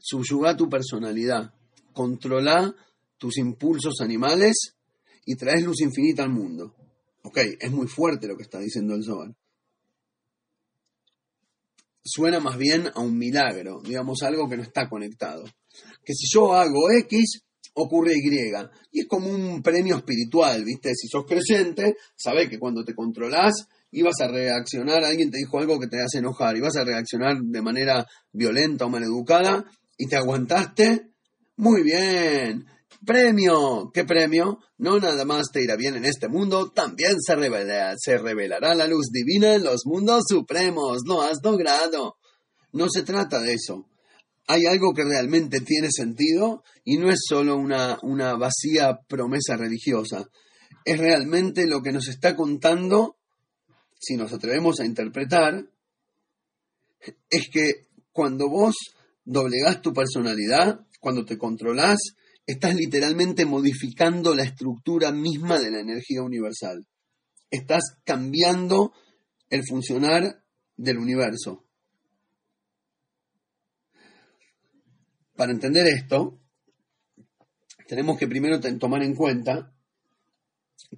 Subyuga 0.00 0.56
tu 0.56 0.68
personalidad. 0.68 1.52
Controla 1.92 2.74
tus 3.16 3.38
impulsos 3.38 4.00
animales 4.00 4.76
y 5.24 5.34
traes 5.36 5.64
luz 5.64 5.80
infinita 5.80 6.22
al 6.22 6.30
mundo. 6.30 6.74
Ok, 7.22 7.38
es 7.58 7.70
muy 7.70 7.86
fuerte 7.86 8.28
lo 8.28 8.36
que 8.36 8.44
está 8.44 8.58
diciendo 8.58 8.94
el 8.94 9.04
Zohar 9.04 9.34
suena 12.08 12.40
más 12.40 12.56
bien 12.56 12.90
a 12.94 13.00
un 13.00 13.16
milagro, 13.16 13.80
digamos 13.82 14.22
algo 14.22 14.48
que 14.48 14.56
no 14.56 14.62
está 14.62 14.88
conectado. 14.88 15.44
Que 16.04 16.14
si 16.14 16.26
yo 16.32 16.54
hago 16.54 16.90
X, 16.90 17.42
ocurre 17.74 18.14
Y. 18.14 18.30
Y 18.92 19.00
es 19.00 19.06
como 19.06 19.28
un 19.28 19.62
premio 19.62 19.96
espiritual, 19.96 20.64
¿viste? 20.64 20.94
Si 20.94 21.06
sos 21.08 21.24
creyente, 21.26 21.96
sabés 22.16 22.48
que 22.48 22.58
cuando 22.58 22.84
te 22.84 22.94
controlás, 22.94 23.68
ibas 23.90 24.20
a 24.20 24.28
reaccionar, 24.28 25.04
alguien 25.04 25.30
te 25.30 25.38
dijo 25.38 25.58
algo 25.58 25.78
que 25.78 25.86
te 25.86 26.02
hace 26.02 26.18
enojar, 26.18 26.56
y 26.56 26.60
vas 26.60 26.76
a 26.76 26.84
reaccionar 26.84 27.38
de 27.40 27.62
manera 27.62 28.06
violenta 28.32 28.86
o 28.86 28.90
maleducada, 28.90 29.64
y 29.96 30.06
te 30.06 30.16
aguantaste, 30.16 31.08
muy 31.56 31.82
bien. 31.82 32.66
Premio, 33.04 33.90
¿qué 33.92 34.04
premio? 34.04 34.58
No 34.78 34.98
nada 34.98 35.24
más 35.24 35.46
te 35.52 35.62
irá 35.62 35.76
bien 35.76 35.96
en 35.96 36.04
este 36.04 36.28
mundo, 36.28 36.70
también 36.70 37.16
se, 37.20 37.34
se 37.96 38.18
revelará 38.18 38.74
la 38.74 38.86
luz 38.86 39.10
divina 39.12 39.54
en 39.54 39.64
los 39.64 39.82
mundos 39.84 40.24
supremos. 40.28 40.98
Lo 41.06 41.22
has 41.22 41.38
logrado. 41.42 42.16
No 42.72 42.88
se 42.88 43.02
trata 43.02 43.40
de 43.40 43.54
eso. 43.54 43.88
Hay 44.46 44.66
algo 44.66 44.94
que 44.94 45.04
realmente 45.04 45.60
tiene 45.60 45.88
sentido 45.90 46.62
y 46.84 46.96
no 46.96 47.10
es 47.10 47.20
solo 47.28 47.56
una, 47.56 47.98
una 48.02 48.34
vacía 48.34 48.98
promesa 49.08 49.56
religiosa. 49.56 50.24
Es 50.84 50.98
realmente 50.98 51.66
lo 51.66 51.82
que 51.82 51.92
nos 51.92 52.08
está 52.08 52.34
contando, 52.34 53.17
si 53.98 54.16
nos 54.16 54.32
atrevemos 54.32 54.80
a 54.80 54.86
interpretar, 54.86 55.68
es 57.30 57.48
que 57.52 57.88
cuando 58.12 58.48
vos 58.48 58.74
doblegás 59.24 59.82
tu 59.82 59.92
personalidad, 59.92 60.86
cuando 61.00 61.24
te 61.24 61.38
controlás, 61.38 61.98
estás 62.46 62.74
literalmente 62.74 63.44
modificando 63.44 64.34
la 64.34 64.44
estructura 64.44 65.12
misma 65.12 65.58
de 65.58 65.70
la 65.70 65.80
energía 65.80 66.22
universal. 66.22 66.86
Estás 67.50 67.82
cambiando 68.04 68.92
el 69.50 69.62
funcionar 69.68 70.42
del 70.76 70.98
universo. 70.98 71.64
Para 75.36 75.52
entender 75.52 75.86
esto, 75.86 76.40
tenemos 77.86 78.18
que 78.18 78.26
primero 78.26 78.60
tomar 78.60 79.02
en 79.02 79.14
cuenta 79.14 79.72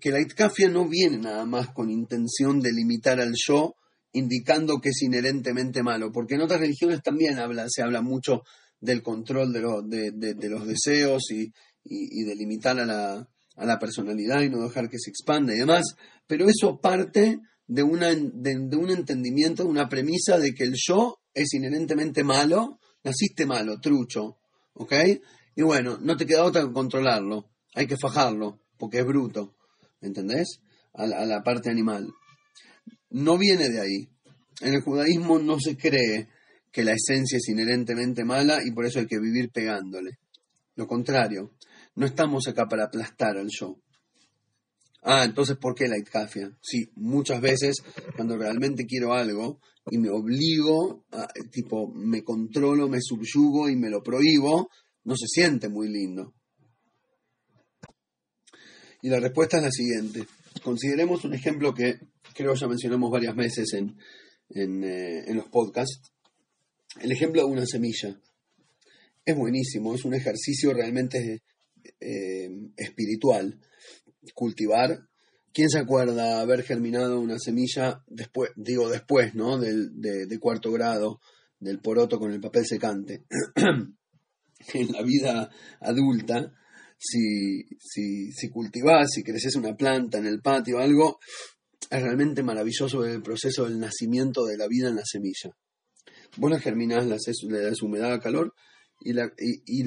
que 0.01 0.11
la 0.11 0.21
itkafia 0.21 0.69
no 0.69 0.89
viene 0.89 1.19
nada 1.19 1.45
más 1.45 1.69
con 1.69 1.91
intención 1.91 2.61
de 2.61 2.73
limitar 2.73 3.21
al 3.21 3.33
yo, 3.35 3.75
indicando 4.13 4.81
que 4.81 4.91
es 4.91 5.03
inherentemente 5.03 5.83
malo, 5.83 6.11
porque 6.13 6.35
en 6.35 6.43
otras 6.43 6.61
religiones 6.61 7.03
también 7.03 7.37
se 7.69 7.83
habla 7.83 8.03
mucho 8.03 8.43
del 8.81 9.03
control 9.03 9.53
de, 9.53 10.11
de, 10.13 10.49
los 10.49 10.67
deseos 10.67 11.31
y, 11.31 11.53
de 11.85 12.35
limitar 12.35 12.79
a 12.79 12.87
la, 12.87 13.29
a 13.57 13.67
la, 13.67 13.79
personalidad 13.79 14.43
y 14.43 14.51
no 14.51 14.63
dejar 14.63 14.89
que 14.89 14.99
se 14.99 15.11
expanda 15.11 15.55
y 15.55 15.59
demás, 15.59 15.95
pero 16.27 16.49
eso 16.49 16.81
parte 16.81 17.41
de, 17.67 17.83
una, 17.83 18.09
de, 18.15 18.77
un 18.77 18.91
entendimiento, 18.91 19.65
de 19.65 19.69
una 19.69 19.89
premisa 19.89 20.39
de 20.39 20.55
que 20.55 20.65
el 20.65 20.75
yo 20.75 21.19
es 21.35 21.55
inherentemente 21.55 22.25
malo, 22.25 22.81
naciste 23.05 23.47
malo, 23.47 23.79
trucho, 23.81 24.39
¿ok? 24.75 24.93
Y 25.55 25.63
bueno, 25.63 25.99
no 26.01 26.17
te 26.17 26.27
queda 26.27 26.45
otra 26.45 26.63
que 26.63 26.73
controlarlo, 26.73 27.51
hay 27.75 27.87
que 27.87 27.97
fajarlo, 27.97 28.61
porque 28.77 29.01
es 29.01 29.07
bruto, 29.07 29.55
¿entendés? 30.01 30.61
A 30.95 31.07
la 31.07 31.43
parte 31.43 31.71
animal. 31.71 32.13
No 33.11 33.39
viene 33.39 33.69
de 33.69 33.81
ahí. 33.81 34.09
En 34.61 34.75
el 34.75 34.83
judaísmo 34.83 35.39
no 35.39 35.59
se 35.59 35.77
cree 35.77 36.29
que 36.71 36.85
la 36.85 36.93
esencia 36.93 37.39
es 37.39 37.49
inherentemente 37.49 38.25
mala 38.25 38.61
y 38.65 38.73
por 38.73 38.87
eso 38.87 38.99
hay 38.99 39.07
que 39.07 39.19
vivir 39.19 39.51
pegándole. 39.51 40.19
Lo 40.77 40.87
contrario, 40.87 41.53
no 41.97 42.07
estamos 42.07 42.47
acá 42.49 42.67
para 42.67 42.85
aplastar 42.85 43.37
al 43.37 43.49
yo. 43.51 43.81
Ah, 45.03 45.25
entonces, 45.25 45.57
¿por 45.57 45.75
qué 45.75 45.89
la 45.89 45.99
itkafia? 45.99 46.51
Sí, 46.61 46.91
muchas 46.95 47.41
veces 47.41 47.77
cuando 48.17 48.37
realmente 48.37 48.85
quiero 48.85 49.15
algo 49.15 49.61
y 49.91 49.99
me 49.99 50.11
obligo, 50.11 51.07
tipo, 51.51 51.91
me 51.93 52.23
controlo, 52.23 52.89
me 52.89 53.01
subyugo 53.01 53.69
y 53.71 53.77
me 53.77 53.89
lo 53.89 54.03
prohíbo, 54.03 54.69
no 55.05 55.17
se 55.17 55.27
siente 55.27 55.69
muy 55.69 55.89
lindo. 55.89 56.35
Y 59.03 59.09
la 59.09 59.21
respuesta 59.21 59.59
es 59.59 59.63
la 59.63 59.71
siguiente. 59.71 60.27
Consideremos 60.63 61.25
un 61.25 61.35
ejemplo 61.35 61.73
que 61.73 61.99
creo 62.35 62.55
ya 62.55 62.69
mencionamos 62.69 63.11
varias 63.11 63.35
veces 63.35 63.73
en, 63.75 63.97
en, 64.51 64.85
eh, 64.85 65.25
en 65.27 65.37
los 65.37 65.49
podcasts, 65.49 66.13
el 67.01 67.13
ejemplo 67.13 67.43
de 67.43 67.53
una 67.53 67.67
semilla. 67.67 68.21
Es 69.25 69.37
buenísimo, 69.37 69.95
es 69.95 70.05
un 70.05 70.15
ejercicio 70.15 70.73
realmente 70.73 71.43
eh, 72.01 72.51
espiritual. 72.77 73.59
Cultivar. 74.35 75.09
¿Quién 75.53 75.69
se 75.69 75.79
acuerda 75.79 76.41
haber 76.41 76.63
germinado 76.63 77.21
una 77.21 77.39
semilla 77.39 78.05
después, 78.07 78.51
digo 78.55 78.89
después, 78.89 79.35
¿no? 79.35 79.59
Del, 79.59 80.01
de, 80.01 80.39
cuarto 80.39 80.71
grado, 80.71 81.21
del 81.59 81.81
poroto 81.81 82.19
con 82.19 82.33
el 82.33 82.41
papel 82.41 82.67
secante? 82.67 83.25
en 84.75 84.93
la 84.93 85.03
vida 85.03 85.51
adulta, 85.81 86.53
si, 87.03 87.65
si, 87.79 88.31
si 88.31 88.51
cultivás, 88.51 89.11
si 89.11 89.23
creces 89.23 89.57
una 89.57 89.75
planta 89.75 90.19
en 90.19 90.27
el 90.27 90.43
patio 90.43 90.77
o 90.77 90.81
algo, 90.81 91.19
es 91.91 92.03
realmente 92.03 92.43
maravilloso 92.43 93.05
el 93.07 93.23
proceso 93.23 93.65
del 93.65 93.81
nacimiento 93.81 94.45
de 94.45 94.59
la 94.59 94.69
vida 94.69 94.89
en 94.89 94.97
la 94.97 95.05
semilla. 95.05 95.51
Vos 96.37 96.51
la 96.51 96.61
germinás, 96.61 97.07
le 97.07 97.63
das 97.63 97.83
humedad, 97.83 98.21
calor 98.21 98.55
y 99.01 99.15
la 99.15 99.33
y, 99.39 99.85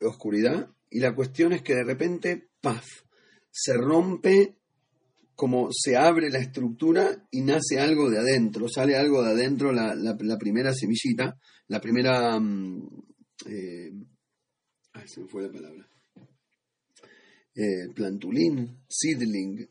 oscuridad. 0.00 0.70
Y 0.88 1.00
la 1.00 1.14
cuestión 1.14 1.52
es 1.52 1.62
que 1.62 1.74
de 1.74 1.84
repente, 1.84 2.48
¡paf! 2.60 2.86
se 3.50 3.74
rompe 3.74 4.56
como 5.34 5.68
se 5.72 5.96
abre 5.96 6.30
la 6.30 6.38
estructura 6.38 7.26
y 7.30 7.42
nace 7.42 7.80
algo 7.80 8.08
de 8.08 8.18
adentro, 8.18 8.68
sale 8.68 8.96
algo 8.96 9.22
de 9.22 9.32
adentro 9.32 9.72
la, 9.72 9.94
la, 9.94 10.38
primera 10.38 10.72
semillita, 10.72 11.36
la 11.66 11.80
primera... 11.80 12.38
Eh, 13.46 13.90
ay, 14.92 15.08
se 15.08 15.20
me 15.20 15.28
fue 15.28 15.42
la 15.42 15.52
palabra. 15.52 15.86
Eh, 17.58 17.88
plantulín, 17.94 18.84
seedling, 18.86 19.66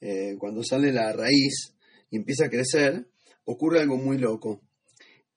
eh, 0.00 0.34
cuando 0.36 0.64
sale 0.64 0.92
la 0.92 1.12
raíz 1.12 1.72
y 2.10 2.16
empieza 2.16 2.46
a 2.46 2.50
crecer, 2.50 3.06
ocurre 3.44 3.80
algo 3.80 3.96
muy 3.96 4.18
loco. 4.18 4.60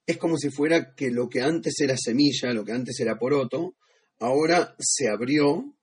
Es 0.04 0.16
como 0.16 0.36
si 0.36 0.50
fuera 0.50 0.96
que 0.96 1.12
lo 1.12 1.28
que 1.28 1.42
antes 1.42 1.74
era 1.78 1.96
semilla, 1.96 2.52
lo 2.52 2.64
que 2.64 2.72
antes 2.72 2.98
era 2.98 3.16
poroto, 3.16 3.76
ahora 4.18 4.74
se 4.80 5.08
abrió, 5.08 5.76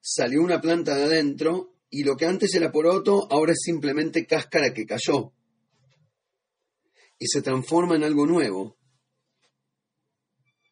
salió 0.00 0.42
una 0.42 0.60
planta 0.60 0.94
de 0.94 1.02
adentro 1.02 1.74
y 1.90 2.04
lo 2.04 2.16
que 2.16 2.26
antes 2.26 2.54
era 2.54 2.70
poroto 2.70 3.26
ahora 3.32 3.50
es 3.50 3.62
simplemente 3.64 4.26
cáscara 4.26 4.72
que 4.72 4.86
cayó 4.86 5.32
y 7.18 7.26
se 7.26 7.42
transforma 7.42 7.96
en 7.96 8.04
algo 8.04 8.26
nuevo. 8.26 8.76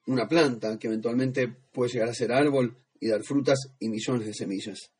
Una 0.06 0.28
planta 0.28 0.78
que 0.78 0.86
eventualmente 0.86 1.48
puede 1.48 1.92
llegar 1.92 2.08
a 2.08 2.14
ser 2.14 2.32
árbol 2.32 2.76
y 3.00 3.08
dar 3.08 3.22
frutas 3.22 3.58
y 3.78 3.88
millones 3.88 4.26
de 4.26 4.34
semillas. 4.34 4.90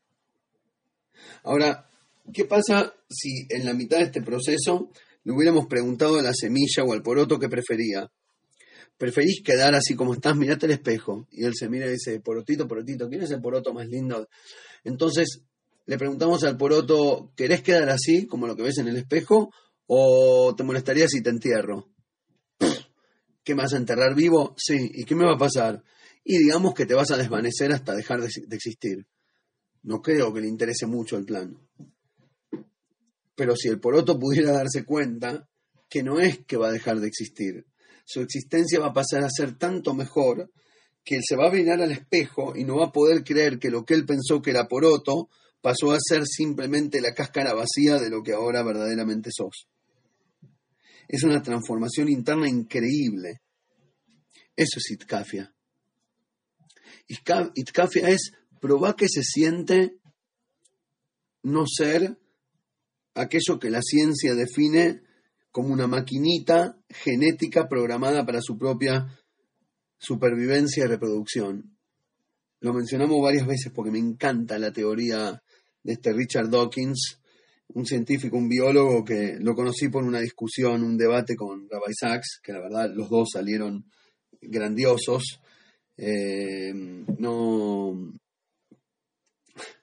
Ahora, 1.43 1.89
¿qué 2.33 2.45
pasa 2.45 2.93
si 3.09 3.45
en 3.49 3.65
la 3.65 3.73
mitad 3.73 3.97
de 3.97 4.05
este 4.05 4.21
proceso 4.21 4.91
le 5.23 5.33
hubiéramos 5.33 5.67
preguntado 5.67 6.17
a 6.17 6.21
la 6.21 6.33
semilla 6.33 6.83
o 6.83 6.93
al 6.93 7.03
poroto 7.03 7.39
qué 7.39 7.49
prefería? 7.49 8.09
¿Preferís 8.97 9.41
quedar 9.43 9.75
así 9.75 9.95
como 9.95 10.13
estás? 10.13 10.35
Mirate 10.35 10.65
el 10.65 10.73
espejo. 10.73 11.27
Y 11.31 11.45
él 11.45 11.53
se 11.55 11.69
mira 11.69 11.87
y 11.87 11.91
dice, 11.91 12.19
porotito, 12.19 12.67
porotito, 12.67 13.07
¿quién 13.07 13.21
es 13.21 13.31
el 13.31 13.41
poroto 13.41 13.73
más 13.73 13.87
lindo? 13.87 14.27
Entonces, 14.83 15.41
le 15.85 15.97
preguntamos 15.97 16.43
al 16.43 16.57
poroto, 16.57 17.31
¿querés 17.35 17.61
quedar 17.61 17.89
así, 17.89 18.27
como 18.27 18.45
lo 18.45 18.55
que 18.55 18.63
ves 18.63 18.77
en 18.77 18.89
el 18.89 18.97
espejo, 18.97 19.51
o 19.87 20.53
te 20.55 20.63
molestaría 20.63 21.07
si 21.07 21.23
te 21.23 21.29
entierro? 21.29 21.89
¿Qué 23.43 23.55
me 23.55 23.63
vas 23.63 23.73
a 23.73 23.77
enterrar 23.77 24.13
vivo? 24.13 24.53
Sí, 24.57 24.91
¿y 24.93 25.05
qué 25.05 25.15
me 25.15 25.25
va 25.25 25.33
a 25.33 25.37
pasar? 25.37 25.81
Y 26.31 26.37
digamos 26.37 26.75
que 26.75 26.85
te 26.85 26.93
vas 26.93 27.09
a 27.09 27.17
desvanecer 27.17 27.71
hasta 27.71 27.95
dejar 27.95 28.21
de, 28.21 28.29
de 28.45 28.55
existir. 28.55 29.07
No 29.81 29.99
creo 29.99 30.31
que 30.31 30.41
le 30.41 30.47
interese 30.47 30.85
mucho 30.85 31.17
el 31.17 31.25
plan. 31.25 31.57
Pero 33.33 33.55
si 33.55 33.67
el 33.67 33.79
poroto 33.79 34.19
pudiera 34.19 34.51
darse 34.51 34.85
cuenta 34.85 35.49
que 35.89 36.03
no 36.03 36.19
es 36.19 36.45
que 36.45 36.55
va 36.55 36.67
a 36.67 36.71
dejar 36.71 36.99
de 36.99 37.07
existir, 37.07 37.65
su 38.05 38.21
existencia 38.21 38.79
va 38.79 38.89
a 38.89 38.93
pasar 38.93 39.23
a 39.23 39.29
ser 39.31 39.57
tanto 39.57 39.95
mejor 39.95 40.51
que 41.03 41.19
se 41.27 41.35
va 41.35 41.47
a 41.47 41.51
mirar 41.51 41.81
al 41.81 41.93
espejo 41.93 42.55
y 42.55 42.63
no 42.63 42.77
va 42.77 42.85
a 42.85 42.91
poder 42.91 43.23
creer 43.23 43.57
que 43.57 43.71
lo 43.71 43.83
que 43.83 43.95
él 43.95 44.05
pensó 44.05 44.39
que 44.39 44.51
era 44.51 44.67
poroto 44.67 45.31
pasó 45.61 45.93
a 45.93 45.97
ser 45.99 46.27
simplemente 46.27 47.01
la 47.01 47.15
cáscara 47.15 47.55
vacía 47.55 47.97
de 47.97 48.11
lo 48.11 48.21
que 48.21 48.33
ahora 48.33 48.61
verdaderamente 48.61 49.31
sos. 49.35 49.67
Es 51.07 51.23
una 51.23 51.41
transformación 51.41 52.07
interna 52.07 52.47
increíble. 52.47 53.41
Eso 54.55 54.77
es 54.77 54.91
Itkafia. 54.91 55.55
Itkafia 57.09 58.07
es 58.07 58.33
probar 58.61 58.95
que 58.95 59.09
se 59.09 59.23
siente 59.23 59.97
no 61.43 61.65
ser 61.65 62.17
aquello 63.15 63.59
que 63.59 63.69
la 63.69 63.81
ciencia 63.81 64.35
define 64.35 65.01
como 65.51 65.73
una 65.73 65.87
maquinita 65.87 66.77
genética 66.89 67.67
programada 67.67 68.25
para 68.25 68.41
su 68.41 68.57
propia 68.57 69.19
supervivencia 69.97 70.85
y 70.85 70.87
reproducción. 70.87 71.75
Lo 72.61 72.73
mencionamos 72.73 73.21
varias 73.21 73.47
veces 73.47 73.71
porque 73.73 73.91
me 73.91 73.99
encanta 73.99 74.59
la 74.59 74.71
teoría 74.71 75.41
de 75.83 75.93
este 75.93 76.13
Richard 76.13 76.49
Dawkins, 76.49 77.19
un 77.69 77.85
científico, 77.85 78.37
un 78.37 78.49
biólogo 78.49 79.03
que 79.03 79.37
lo 79.39 79.55
conocí 79.55 79.89
por 79.89 80.03
una 80.03 80.19
discusión, 80.19 80.83
un 80.83 80.97
debate 80.97 81.35
con 81.35 81.67
Rabbi 81.69 81.93
Sachs, 81.93 82.39
que 82.43 82.53
la 82.53 82.59
verdad 82.59 82.91
los 82.93 83.09
dos 83.09 83.29
salieron 83.33 83.85
grandiosos. 84.41 85.39
Eh, 86.01 86.71
no, 87.17 88.13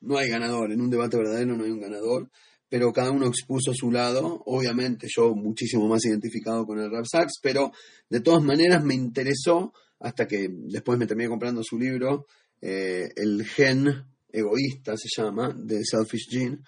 no 0.01 0.17
hay 0.17 0.31
ganador, 0.31 0.73
en 0.73 0.81
un 0.81 0.89
debate 0.89 1.19
verdadero 1.19 1.55
no 1.55 1.65
hay 1.65 1.71
un 1.71 1.81
ganador, 1.81 2.31
pero 2.71 2.91
cada 2.91 3.11
uno 3.11 3.27
expuso 3.27 3.75
su 3.75 3.91
lado, 3.91 4.43
obviamente 4.47 5.09
yo 5.15 5.35
muchísimo 5.35 5.87
más 5.87 6.07
identificado 6.07 6.65
con 6.65 6.79
el 6.79 6.91
Rabbi 6.91 7.07
Sachs, 7.07 7.35
pero 7.43 7.71
de 8.09 8.21
todas 8.21 8.43
maneras 8.43 8.83
me 8.83 8.95
interesó, 8.95 9.75
hasta 10.01 10.27
que 10.27 10.49
después 10.51 10.99
me 10.99 11.07
terminé 11.07 11.29
comprando 11.29 11.63
su 11.63 11.79
libro, 11.79 12.27
eh, 12.63 13.11
El 13.15 13.45
gen 13.45 14.07
egoísta, 14.33 14.97
se 14.97 15.09
llama, 15.15 15.55
de 15.55 15.85
Selfish 15.85 16.31
Gene. 16.31 16.61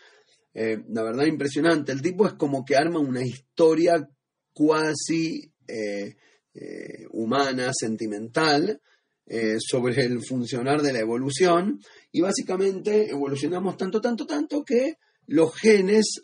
Eh, 0.53 0.83
la 0.89 1.03
verdad, 1.03 1.25
impresionante. 1.25 1.93
El 1.93 2.03
tipo 2.03 2.27
es 2.27 2.35
como 2.35 2.65
que 2.65 2.77
arma 2.77 2.99
una 2.99 3.23
historia 3.23 4.09
cuasi 4.53 5.53
humana, 7.11 7.71
sentimental, 7.75 8.81
sobre 9.59 10.05
el 10.05 10.25
funcionar 10.25 10.83
de 10.83 10.93
la 10.93 11.01
evolución. 11.01 11.81
Y 12.13 12.21
básicamente 12.21 13.11
evolucionamos 13.11 13.77
tanto, 13.77 14.01
tanto, 14.01 14.27
tanto 14.27 14.65
que 14.65 14.95
los 15.27 15.55
genes 15.55 16.23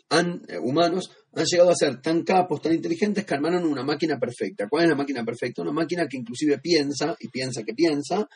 humanos 0.61 1.11
han 1.33 1.45
llegado 1.45 1.69
a 1.69 1.75
ser 1.75 2.01
tan 2.01 2.23
capos, 2.23 2.61
tan 2.61 2.73
inteligentes 2.73 3.25
que 3.25 3.33
armaron 3.33 3.65
una 3.65 3.83
máquina 3.83 4.17
perfecta. 4.17 4.67
¿Cuál 4.69 4.85
es 4.85 4.89
la 4.89 4.95
máquina 4.95 5.23
perfecta? 5.23 5.61
Una 5.61 5.73
máquina 5.73 6.07
que 6.07 6.17
inclusive 6.17 6.59
piensa 6.59 7.15
y 7.19 7.27
piensa 7.27 7.63
que 7.63 7.73
piensa 7.73 8.27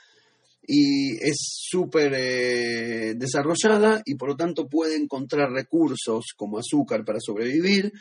y 0.71 1.17
es 1.17 1.37
súper 1.67 2.13
eh, 2.15 3.15
desarrollada 3.15 4.03
y 4.05 4.13
por 4.13 4.29
lo 4.29 4.35
tanto 4.35 4.67
puede 4.67 4.95
encontrar 4.95 5.49
recursos 5.51 6.25
como 6.37 6.59
azúcar 6.59 7.03
para 7.03 7.19
sobrevivir 7.19 7.91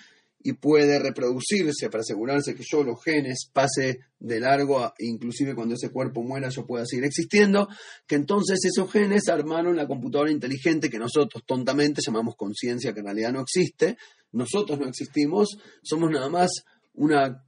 y 0.40 0.52
puede 0.52 0.98
reproducirse 0.98 1.90
para 1.90 2.02
asegurarse 2.02 2.54
que 2.54 2.62
yo 2.64 2.84
los 2.84 3.02
genes 3.02 3.50
pase 3.52 3.98
de 4.18 4.40
largo, 4.40 4.92
inclusive 4.98 5.54
cuando 5.54 5.74
ese 5.74 5.90
cuerpo 5.90 6.22
muera 6.22 6.48
yo 6.48 6.64
pueda 6.64 6.86
seguir 6.86 7.04
existiendo, 7.04 7.68
que 8.06 8.14
entonces 8.14 8.64
esos 8.64 8.90
genes 8.90 9.28
armaron 9.28 9.76
la 9.76 9.86
computadora 9.86 10.30
inteligente 10.30 10.90
que 10.90 10.98
nosotros 10.98 11.42
tontamente 11.44 12.00
llamamos 12.04 12.36
conciencia, 12.36 12.92
que 12.92 13.00
en 13.00 13.06
realidad 13.06 13.32
no 13.32 13.40
existe, 13.40 13.96
nosotros 14.32 14.78
no 14.78 14.86
existimos, 14.86 15.58
somos 15.82 16.10
nada 16.10 16.28
más 16.28 16.50
una 16.94 17.44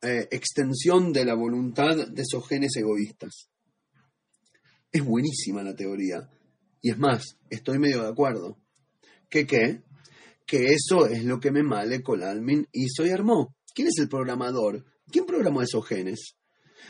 eh, 0.00 0.28
extensión 0.30 1.12
de 1.12 1.24
la 1.24 1.34
voluntad 1.34 2.08
de 2.08 2.22
esos 2.22 2.46
genes 2.48 2.74
egoístas. 2.76 3.48
Es 4.90 5.04
buenísima 5.04 5.62
la 5.62 5.74
teoría. 5.74 6.28
Y 6.80 6.90
es 6.90 6.98
más, 6.98 7.38
estoy 7.48 7.78
medio 7.78 8.02
de 8.02 8.08
acuerdo. 8.08 8.58
¿Qué 9.28 9.46
qué? 9.46 9.82
Que 10.46 10.72
eso 10.72 11.06
es 11.06 11.24
lo 11.24 11.40
que 11.40 11.50
me 11.50 11.62
male 11.62 12.02
Colalmin 12.02 12.66
hizo 12.72 13.06
y 13.06 13.10
armó. 13.10 13.56
¿Quién 13.74 13.88
es 13.88 13.98
el 13.98 14.08
programador? 14.08 14.84
¿Quién 15.10 15.24
programó 15.24 15.62
esos 15.62 15.86
genes? 15.86 16.36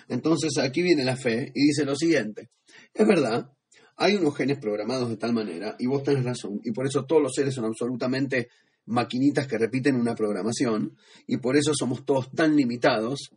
Entonces 0.09 0.59
aquí 0.59 0.83
viene 0.83 1.05
la 1.05 1.17
fe 1.17 1.53
y 1.55 1.69
dice 1.69 1.85
lo 1.85 1.95
siguiente. 1.95 2.51
Es 2.93 3.07
verdad, 3.07 3.53
hay 3.97 4.17
unos 4.17 4.37
genes 4.37 4.59
programados 4.59 5.09
de 5.09 5.17
tal 5.17 5.33
manera, 5.33 5.77
y 5.79 5.87
vos 5.87 6.03
tenés 6.03 6.25
razón, 6.25 6.61
y 6.65 6.73
por 6.73 6.87
eso 6.87 7.05
todos 7.05 7.23
los 7.23 7.33
seres 7.35 7.55
son 7.55 7.67
absolutamente 7.67 8.49
maquinitas 8.87 9.47
que 9.47 9.59
repiten 9.59 9.97
una 9.97 10.15
programación, 10.15 10.97
y 11.27 11.37
por 11.37 11.57
eso 11.57 11.73
somos 11.75 12.05
todos 12.05 12.31
tan 12.33 12.57
limitados, 12.57 13.31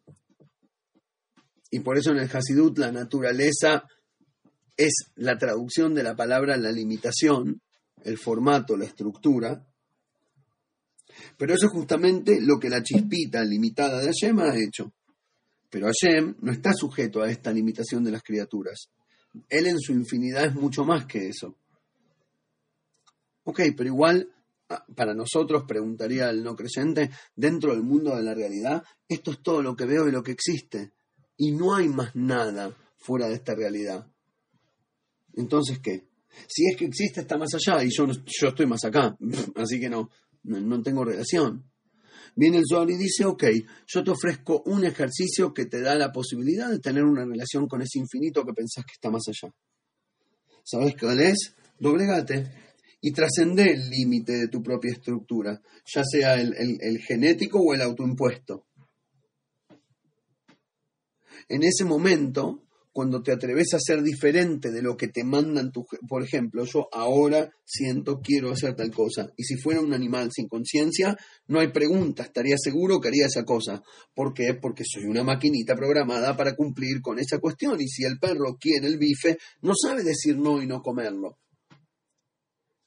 y 1.70 1.82
por 1.82 1.98
eso 1.98 2.12
en 2.12 2.18
el 2.18 2.30
Hasidut 2.32 2.78
la 2.78 2.92
naturaleza 2.92 3.84
es 4.78 4.94
la 5.16 5.38
traducción 5.38 5.94
de 5.94 6.04
la 6.04 6.16
palabra 6.16 6.58
la 6.58 6.72
limitación, 6.72 7.62
el 8.04 8.18
formato, 8.18 8.78
la 8.78 8.86
estructura. 8.86 9.66
Pero 11.38 11.54
eso 11.54 11.68
es 11.68 11.72
justamente 11.72 12.40
lo 12.42 12.60
que 12.60 12.70
la 12.70 12.84
chispita 12.84 13.44
limitada 13.44 14.02
de 14.02 14.08
Hashem 14.08 14.40
ha 14.40 14.56
hecho. 14.56 14.94
Pero 15.70 15.88
Hashem 15.88 16.36
no 16.42 16.52
está 16.52 16.74
sujeto 16.74 17.22
a 17.22 17.30
esta 17.30 17.52
limitación 17.52 18.04
de 18.04 18.12
las 18.12 18.24
criaturas. 18.24 18.90
Él 19.50 19.68
en 19.68 19.80
su 19.80 19.92
infinidad 19.92 20.46
es 20.46 20.56
mucho 20.56 20.86
más 20.86 21.06
que 21.06 21.28
eso. 21.28 21.58
Ok, 23.44 23.62
pero 23.76 23.90
igual 23.90 24.34
ah, 24.70 24.86
para 24.96 25.14
nosotros, 25.14 25.64
preguntaría 25.68 26.30
el 26.30 26.44
no 26.44 26.56
creyente, 26.56 27.12
dentro 27.36 27.74
del 27.74 27.84
mundo 27.84 28.16
de 28.16 28.24
la 28.24 28.34
realidad, 28.34 28.84
esto 29.08 29.32
es 29.32 29.42
todo 29.42 29.62
lo 29.62 29.76
que 29.76 29.86
veo 29.86 30.08
y 30.08 30.12
lo 30.12 30.24
que 30.24 30.32
existe. 30.32 30.94
Y 31.38 31.52
no 31.52 31.76
hay 31.76 31.90
más 31.90 32.16
nada 32.16 32.76
fuera 32.98 33.28
de 33.28 33.36
esta 33.36 33.54
realidad. 33.54 34.08
Entonces, 35.34 35.80
¿qué? 35.80 36.08
Si 36.48 36.68
es 36.70 36.78
que 36.78 36.86
existe, 36.86 37.22
está 37.22 37.38
más 37.38 37.54
allá 37.54 37.84
y 37.84 37.90
yo, 37.90 38.08
yo 38.08 38.48
estoy 38.50 38.66
más 38.66 38.84
acá, 38.84 39.16
así 39.56 39.80
que 39.80 39.90
no, 39.90 40.10
no, 40.46 40.82
tengo 40.82 41.04
relación. 41.04 41.72
Viene 42.36 42.58
el 42.58 42.64
Zohar 42.70 42.90
y 42.90 42.98
dice, 42.98 43.26
ok, 43.26 43.44
yo 43.88 44.04
te 44.04 44.12
ofrezco 44.12 44.62
un 44.66 44.84
ejercicio 44.84 45.54
que 45.54 45.66
te 45.66 45.82
da 45.82 45.96
la 45.96 46.12
posibilidad 46.12 46.70
de 46.70 46.80
tener 46.80 47.04
una 47.04 47.26
relación 47.26 47.68
con 47.68 47.82
ese 47.82 48.00
infinito 48.00 48.44
que 48.44 48.54
pensás 48.54 48.84
que 48.86 48.94
está 48.94 49.10
más 49.10 49.24
allá. 49.28 49.54
¿Sabes 50.64 50.96
cuál 51.00 51.22
es? 51.22 51.56
Doblegate 51.80 52.52
y 53.02 53.12
trascende 53.12 53.72
el 53.72 53.90
límite 53.90 54.34
de 54.34 54.48
tu 54.48 54.62
propia 54.62 54.92
estructura, 54.92 55.62
ya 55.94 56.04
sea 56.04 56.42
el, 56.42 56.54
el 56.58 57.00
genético 57.00 57.60
o 57.60 57.74
el 57.74 57.82
autoimpuesto. 57.82 58.66
En 61.48 61.64
ese 61.64 61.86
momento, 61.86 62.65
cuando 62.96 63.22
te 63.22 63.34
atreves 63.34 63.74
a 63.74 63.78
ser 63.78 64.02
diferente 64.02 64.72
de 64.72 64.82
lo 64.82 64.96
que 64.96 65.10
te 65.10 65.26
mandan 65.26 65.70
tu, 65.70 65.86
por 66.08 66.24
ejemplo, 66.24 66.64
yo 66.64 66.88
ahora 66.94 67.52
siento 67.66 68.22
quiero 68.22 68.52
hacer 68.52 68.74
tal 68.74 68.90
cosa 68.90 69.34
y 69.36 69.44
si 69.44 69.58
fuera 69.58 69.82
un 69.82 69.94
animal 69.94 70.30
sin 70.32 70.48
conciencia, 70.48 71.18
no 71.48 71.60
hay 71.60 71.74
pregunta, 71.74 72.24
estaría 72.24 72.56
seguro 72.58 73.02
que 73.02 73.10
haría 73.10 73.26
esa 73.26 73.44
cosa. 73.44 73.84
¿Por 74.14 74.34
qué? 74.34 74.54
Porque 74.54 74.86
soy 74.86 75.04
una 75.04 75.24
maquinita 75.24 75.76
programada 75.76 76.38
para 76.38 76.56
cumplir 76.56 77.02
con 77.02 77.20
esa 77.20 77.40
cuestión 77.40 77.82
y 77.82 77.90
si 77.90 78.06
el 78.06 78.18
perro 78.18 78.56
quiere 78.58 78.88
el 78.88 78.98
bife, 78.98 79.40
no 79.62 79.74
sabe 79.76 80.02
decir 80.02 80.38
no 80.38 80.62
y 80.62 80.66
no 80.66 80.82
comerlo. 80.82 81.40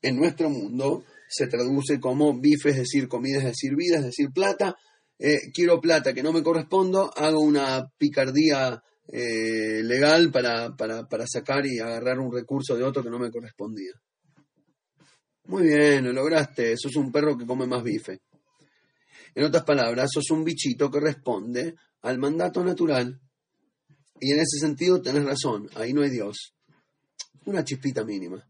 En 0.01 0.16
nuestro 0.16 0.49
mundo 0.49 1.05
se 1.29 1.49
traduce 1.49 2.01
como 2.01 2.40
bife, 2.40 2.71
es 2.71 2.77
decir, 2.79 3.09
comida, 3.09 3.40
es 3.40 3.44
decir, 3.44 3.77
vida, 3.77 3.99
es 3.99 4.05
decir, 4.05 4.31
plata. 4.33 4.75
Eh, 5.18 5.51
quiero 5.53 5.83
plata 5.83 6.14
que 6.14 6.23
no 6.23 6.33
me 6.33 6.42
correspondo, 6.42 7.12
hago 7.14 7.40
una 7.40 7.92
picardía 7.99 8.83
eh, 9.11 9.83
legal 9.83 10.31
para, 10.31 10.77
para, 10.77 11.27
sacar 11.27 11.64
y 11.66 11.79
agarrar 11.79 12.18
un 12.18 12.33
recurso 12.33 12.77
de 12.77 12.85
otro 12.85 13.03
que 13.03 13.11
no 13.11 13.18
me 13.18 13.31
correspondía. 13.31 13.92
Muy 15.44 15.68
bien, 15.68 16.05
lo 16.05 16.12
lograste, 16.12 16.77
sos 16.77 16.94
un 16.97 17.11
perro 17.11 17.37
que 17.37 17.47
come 17.47 17.66
más 17.66 17.83
bife. 17.83 18.21
En 19.35 19.44
otras 19.44 19.64
palabras, 19.64 20.11
sos 20.12 20.31
un 20.31 20.44
bichito 20.44 20.90
que 20.90 21.01
responde 21.01 21.75
al 22.03 22.18
mandato 22.18 22.62
natural. 22.62 23.18
Y 24.21 24.33
en 24.33 24.40
ese 24.40 24.59
sentido 24.59 25.01
tenés 25.01 25.25
razón, 25.25 25.71
ahí 25.75 25.94
no 25.94 26.03
hay 26.03 26.11
Dios. 26.11 26.55
Una 27.47 27.64
chispita 27.64 28.05
mínima. 28.05 28.47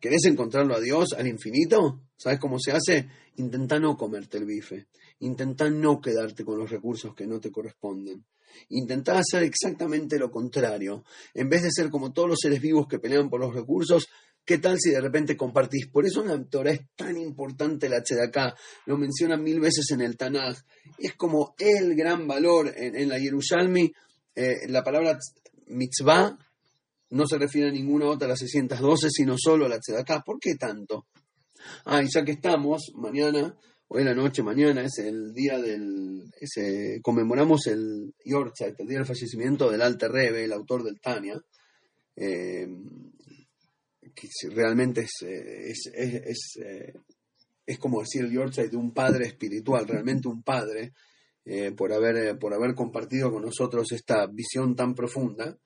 ¿Querés 0.00 0.24
encontrarlo 0.24 0.74
a 0.74 0.80
Dios 0.80 1.12
al 1.12 1.26
infinito? 1.26 2.04
¿Sabes 2.16 2.38
cómo 2.38 2.58
se 2.58 2.72
hace? 2.72 3.06
Intenta 3.36 3.78
no 3.78 3.98
comerte 3.98 4.38
el 4.38 4.46
bife. 4.46 4.88
Intenta 5.18 5.68
no 5.68 6.00
quedarte 6.00 6.42
con 6.42 6.58
los 6.58 6.70
recursos 6.70 7.14
que 7.14 7.26
no 7.26 7.38
te 7.38 7.52
corresponden. 7.52 8.24
Intentá 8.70 9.18
hacer 9.18 9.42
exactamente 9.42 10.18
lo 10.18 10.30
contrario. 10.30 11.04
En 11.34 11.48
vez 11.48 11.62
de 11.62 11.70
ser 11.70 11.90
como 11.90 12.12
todos 12.12 12.28
los 12.28 12.38
seres 12.40 12.60
vivos 12.60 12.86
que 12.88 12.98
pelean 12.98 13.28
por 13.28 13.40
los 13.40 13.54
recursos, 13.54 14.08
¿qué 14.44 14.58
tal 14.58 14.78
si 14.78 14.90
de 14.90 15.00
repente 15.00 15.36
compartís? 15.36 15.88
Por 15.88 16.06
eso 16.06 16.22
en 16.22 16.28
la 16.28 16.44
Torah 16.44 16.72
es 16.72 16.80
tan 16.96 17.16
importante 17.16 17.88
la 17.88 18.02
acá. 18.24 18.54
Lo 18.86 18.96
mencionan 18.96 19.42
mil 19.42 19.60
veces 19.60 19.90
en 19.90 20.00
el 20.00 20.16
Tanaj. 20.16 20.56
Es 20.98 21.14
como 21.14 21.54
el 21.58 21.94
gran 21.94 22.26
valor 22.26 22.72
en, 22.76 23.08
la 23.08 23.18
Yerushalmi. 23.18 23.92
Eh, 24.34 24.68
la 24.68 24.82
palabra 24.82 25.18
mitzvah 25.66 26.36
no 27.10 27.26
se 27.26 27.38
refiere 27.38 27.68
a 27.68 27.72
ninguna 27.72 28.06
otra 28.06 28.26
de 28.26 28.32
las 28.32 28.40
612, 28.40 29.08
sino 29.10 29.36
solo 29.36 29.66
a 29.66 29.68
la 29.68 29.80
tzedaká. 29.80 30.22
¿Por 30.22 30.38
qué 30.38 30.54
tanto? 30.54 31.06
Ah, 31.84 32.02
y 32.02 32.08
ya 32.08 32.24
que 32.24 32.32
estamos, 32.32 32.92
mañana 32.94 33.54
hoy 33.92 34.04
la 34.04 34.14
noche, 34.14 34.42
mañana, 34.42 34.82
es 34.82 34.98
el 34.98 35.32
día 35.32 35.58
del. 35.58 36.30
conmemoramos 37.02 37.66
el 37.66 38.14
Yorkshire, 38.24 38.74
el 38.78 38.86
día 38.86 38.98
del 38.98 39.06
fallecimiento 39.06 39.70
del 39.70 39.82
Alte 39.82 40.08
Rebe, 40.08 40.44
el 40.44 40.52
autor 40.52 40.84
del 40.84 41.00
Tania, 41.00 41.40
eh, 42.14 42.68
que 44.14 44.28
realmente 44.50 45.02
es, 45.02 45.22
eh, 45.22 45.70
es, 45.70 46.56
eh, 46.62 46.94
es, 47.66 47.78
como 47.78 48.00
decir 48.00 48.24
el 48.24 48.32
Yorkshire 48.32 48.68
de 48.68 48.76
un 48.76 48.92
padre 48.92 49.26
espiritual, 49.26 49.86
realmente 49.86 50.28
un 50.28 50.42
padre, 50.42 50.92
por, 51.76 51.92
haber, 51.92 52.38
por 52.38 52.54
haber 52.54 52.76
compartido 52.76 53.32
con 53.32 53.42
nosotros 53.42 53.90
esta 53.90 54.26
visión 54.26 54.76
tan 54.76 54.94
profunda. 54.94 55.58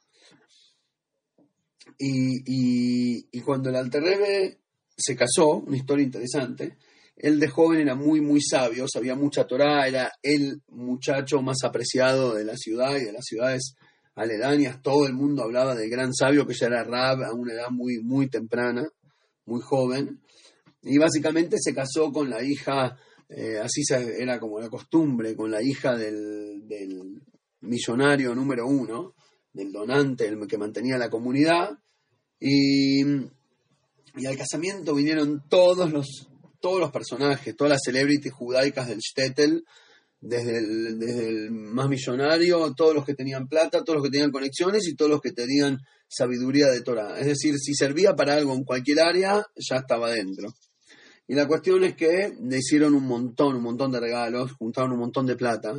Y, 1.99 2.39
y, 2.47 3.29
y 3.31 3.41
cuando 3.43 3.69
el 3.69 3.77
Alte 3.77 4.01
Rebe 4.01 4.61
se 4.97 5.15
casó, 5.15 5.59
una 5.59 5.77
historia 5.77 6.05
interesante, 6.05 6.79
él 7.17 7.39
de 7.39 7.49
joven 7.49 7.81
era 7.81 7.95
muy, 7.95 8.21
muy 8.21 8.41
sabio, 8.41 8.87
sabía 8.89 9.15
mucha 9.15 9.47
Torah, 9.47 9.87
era 9.87 10.11
el 10.23 10.63
muchacho 10.69 11.43
más 11.43 11.59
apreciado 11.63 12.35
de 12.35 12.45
la 12.45 12.57
ciudad 12.57 12.97
y 12.97 13.05
de 13.05 13.13
las 13.13 13.25
ciudades 13.25 13.75
aledañas. 14.15 14.83
Todo 14.83 15.07
el 15.07 15.15
mundo 15.15 15.45
hablaba 15.45 15.75
del 15.75 15.91
gran 15.91 16.13
sabio 16.13 16.47
que 16.47 16.55
ya 16.55 16.67
era 16.67 16.85
Rab 16.85 17.23
a 17.23 17.33
una 17.33 17.53
edad 17.53 17.71
muy, 17.71 18.01
muy 18.03 18.29
temprana, 18.29 18.89
muy 19.47 19.61
joven. 19.61 20.21
Y 20.83 20.99
básicamente 20.99 21.57
se 21.61 21.75
casó 21.75 22.13
con 22.13 22.29
la 22.29 22.43
hija, 22.43 22.99
eh, 23.29 23.59
así 23.63 23.83
era 24.19 24.41
como 24.41 24.61
la 24.61 24.69
costumbre, 24.69 25.37
con 25.37 25.51
la 25.51 25.63
hija 25.63 25.97
del, 25.97 27.23
millonario 27.61 28.35
número 28.35 28.67
uno, 28.67 29.15
del 29.51 29.73
donante, 29.73 30.27
el 30.27 30.47
que 30.47 30.59
mantenía 30.59 30.99
la 30.99 31.09
comunidad. 31.09 31.79
Y 32.39 33.03
al 33.03 34.37
casamiento 34.37 34.95
vinieron 34.95 35.45
todos 35.49 35.91
los 35.91 36.29
todos 36.65 36.81
los 36.81 36.91
personajes, 36.91 37.55
todas 37.55 37.73
las 37.73 37.83
celebrities 37.85 38.33
judaicas 38.33 38.89
del 38.89 39.01
Shtetl, 39.01 39.59
desde 40.19 40.57
el, 40.57 41.51
más 41.51 41.91
millonario, 41.91 42.73
todos 42.75 42.95
los 42.95 43.05
que 43.05 43.13
tenían 43.13 43.49
plata, 43.49 43.85
todos 43.85 43.97
los 43.97 44.05
que 44.05 44.11
tenían 44.11 44.31
conexiones 44.31 44.89
y 44.89 44.97
todos 44.97 45.11
los 45.11 45.21
que 45.21 45.33
tenían 45.33 45.77
sabiduría 46.09 46.69
de 46.69 46.81
Torah. 46.81 47.21
Es 47.21 47.27
decir, 47.27 47.59
si 47.59 47.75
servía 47.75 48.17
para 48.17 48.33
algo 48.33 48.55
en 48.55 48.65
cualquier 48.65 49.01
área, 49.01 49.45
ya 49.57 49.77
estaba 49.77 50.11
dentro. 50.11 50.55
Y 51.29 51.35
la 51.35 51.47
cuestión 51.47 51.85
es 51.85 51.97
que 51.97 52.33
le 52.43 52.57
hicieron 52.57 52.95
un 52.95 53.05
montón, 53.05 53.57
un 53.57 53.63
montón 53.63 53.93
de 53.93 54.01
regalos, 54.01 54.53
juntaron 54.53 54.93
un 54.93 55.01
montón 55.01 55.27
de 55.27 55.37
plata, 55.37 55.79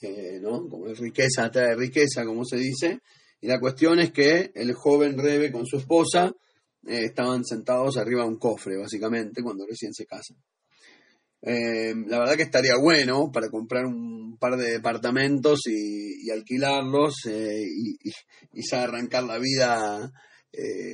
eh, 0.00 0.38
¿no? 0.40 0.66
Como 0.70 0.86
riqueza 0.86 1.50
de 1.50 1.74
riqueza, 1.74 2.24
como 2.24 2.46
se 2.46 2.56
dice. 2.56 3.00
Y 3.42 3.46
la 3.46 3.60
cuestión 3.60 4.00
es 4.00 4.10
que 4.10 4.52
el 4.54 4.72
joven 4.72 5.18
Rebe 5.18 5.52
con 5.52 5.66
su 5.66 5.76
esposa 5.76 6.32
eh, 6.86 7.04
estaban 7.04 7.44
sentados 7.44 7.96
arriba 7.96 8.22
de 8.22 8.28
un 8.28 8.38
cofre, 8.38 8.76
básicamente, 8.76 9.42
cuando 9.42 9.66
recién 9.66 9.92
se 9.92 10.06
casan. 10.06 10.36
Eh, 11.42 11.94
la 12.06 12.18
verdad 12.20 12.36
que 12.36 12.42
estaría 12.42 12.76
bueno 12.76 13.30
para 13.30 13.50
comprar 13.50 13.84
un 13.84 14.38
par 14.38 14.56
de 14.56 14.72
departamentos 14.72 15.60
y, 15.66 16.30
alquilarlos 16.30 17.26
eh, 17.26 17.62
y, 17.66 18.62
ya 18.68 18.82
arrancar 18.82 19.24
la 19.24 19.38
vida, 19.38 20.10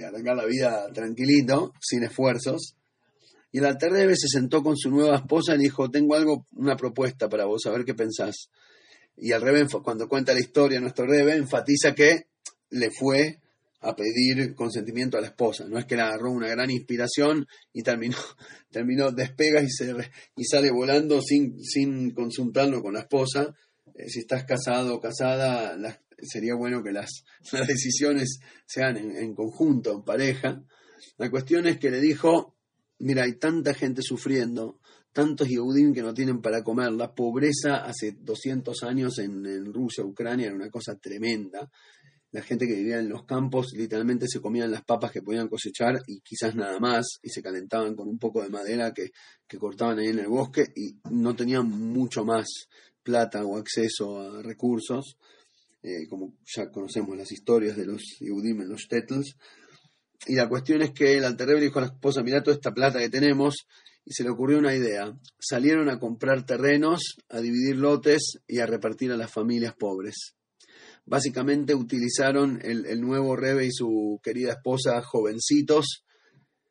arrancar 0.06 0.36
la 0.36 0.46
vida 0.46 0.92
tranquilito, 0.92 1.72
sin 1.80 2.02
esfuerzos. 2.02 2.76
Y 3.52 3.58
el 3.58 3.66
Alterrebe 3.66 4.14
se 4.16 4.28
sentó 4.28 4.62
con 4.62 4.76
su 4.76 4.90
nueva 4.90 5.16
esposa 5.16 5.54
y 5.54 5.58
le 5.58 5.64
dijo, 5.64 5.90
tengo 5.90 6.14
algo, 6.14 6.46
una 6.52 6.76
propuesta 6.76 7.28
para 7.28 7.46
vos, 7.46 7.66
a 7.66 7.70
ver 7.70 7.84
qué 7.84 7.94
pensás. 7.94 8.50
Y 9.16 9.32
al 9.32 9.42
Rebe, 9.42 9.66
cuando 9.82 10.08
cuenta 10.08 10.32
la 10.32 10.40
historia, 10.40 10.80
nuestro 10.80 11.06
Rebe 11.06 11.34
enfatiza 11.34 11.94
que 11.94 12.28
le 12.70 12.90
fue 12.90 13.40
a 13.80 13.96
pedir 13.96 14.54
consentimiento 14.54 15.16
a 15.16 15.20
la 15.20 15.28
esposa. 15.28 15.66
No 15.66 15.78
es 15.78 15.86
que 15.86 15.96
le 15.96 16.02
agarró 16.02 16.30
una 16.30 16.48
gran 16.48 16.70
inspiración 16.70 17.46
y 17.72 17.82
terminó, 17.82 18.16
terminó 18.70 19.10
despega 19.10 19.62
y, 19.62 19.70
se, 19.70 19.94
y 20.36 20.44
sale 20.44 20.70
volando 20.70 21.20
sin, 21.22 21.58
sin 21.62 22.10
consultarlo 22.12 22.82
con 22.82 22.94
la 22.94 23.00
esposa. 23.00 23.54
Eh, 23.94 24.08
si 24.08 24.20
estás 24.20 24.44
casado 24.44 24.94
o 24.94 25.00
casada, 25.00 25.76
sería 26.22 26.54
bueno 26.54 26.82
que 26.82 26.92
las, 26.92 27.24
las 27.52 27.66
decisiones 27.66 28.40
sean 28.66 28.96
en, 28.96 29.34
conjunto, 29.34 29.92
en 29.92 30.02
pareja. 30.02 30.62
La 31.16 31.30
cuestión 31.30 31.66
es 31.66 31.78
que 31.78 31.90
le 31.90 32.00
dijo, 32.00 32.56
mira, 32.98 33.24
hay 33.24 33.38
tanta 33.38 33.72
gente 33.72 34.02
sufriendo, 34.02 34.78
tantos 35.12 35.48
Yehudim 35.48 35.94
que 35.94 36.02
no 36.02 36.12
tienen 36.12 36.42
para 36.42 36.62
comer. 36.62 36.92
La 36.92 37.14
pobreza 37.14 37.76
hace 37.76 38.12
200 38.20 38.82
años 38.82 39.18
en, 39.18 39.46
en 39.46 39.72
Rusia, 39.72 40.04
Ucrania, 40.04 40.48
era 40.48 40.54
una 40.54 40.70
cosa 40.70 40.96
tremenda 40.96 41.70
la 42.32 42.42
gente 42.42 42.66
que 42.66 42.74
vivía 42.74 43.00
en 43.00 43.08
los 43.08 43.24
campos 43.24 43.72
literalmente 43.72 44.26
se 44.28 44.40
comían 44.40 44.70
las 44.70 44.84
papas 44.84 45.10
que 45.10 45.22
podían 45.22 45.48
cosechar 45.48 46.00
y 46.06 46.20
quizás 46.20 46.54
nada 46.54 46.78
más, 46.78 47.18
y 47.22 47.30
se 47.30 47.42
calentaban 47.42 47.96
con 47.96 48.08
un 48.08 48.18
poco 48.18 48.42
de 48.42 48.48
madera 48.48 48.92
que, 48.92 49.10
cortaban 49.58 49.98
ahí 49.98 50.08
en 50.08 50.20
el 50.20 50.28
bosque 50.28 50.64
y 50.76 50.96
no 51.10 51.34
tenían 51.34 51.68
mucho 51.68 52.24
más 52.24 52.68
plata 53.02 53.44
o 53.44 53.56
acceso 53.56 54.20
a 54.20 54.42
recursos, 54.42 55.16
eh, 55.82 56.06
como 56.08 56.34
ya 56.46 56.70
conocemos 56.70 57.16
las 57.16 57.32
historias 57.32 57.76
de 57.76 57.86
los 57.86 58.00
Yehudim 58.20 58.62
los 58.62 58.86
Tetels. 58.88 59.36
Y 60.26 60.36
la 60.36 60.48
cuestión 60.48 60.82
es 60.82 60.92
que 60.92 61.16
el 61.16 61.24
alterrebre 61.24 61.64
dijo 61.64 61.80
a 61.80 61.82
la 61.82 61.88
esposa, 61.88 62.22
mira 62.22 62.42
toda 62.42 62.54
esta 62.54 62.72
plata 62.72 63.00
que 63.00 63.08
tenemos, 63.08 63.66
y 64.04 64.12
se 64.12 64.22
le 64.22 64.30
ocurrió 64.30 64.58
una 64.58 64.74
idea. 64.74 65.12
Salieron 65.40 65.88
a 65.88 65.98
comprar 65.98 66.46
terrenos, 66.46 67.16
a 67.28 67.40
dividir 67.40 67.76
lotes 67.76 68.38
y 68.46 68.60
a 68.60 68.66
repartir 68.66 69.10
a 69.10 69.16
las 69.16 69.32
familias 69.32 69.74
pobres 69.74 70.36
básicamente 71.04 71.74
utilizaron 71.74 72.60
el, 72.62 73.00
nuevo 73.00 73.36
Rebe 73.36 73.66
y 73.66 73.72
su 73.72 74.20
querida 74.22 74.52
esposa 74.52 75.02
jovencitos, 75.02 76.04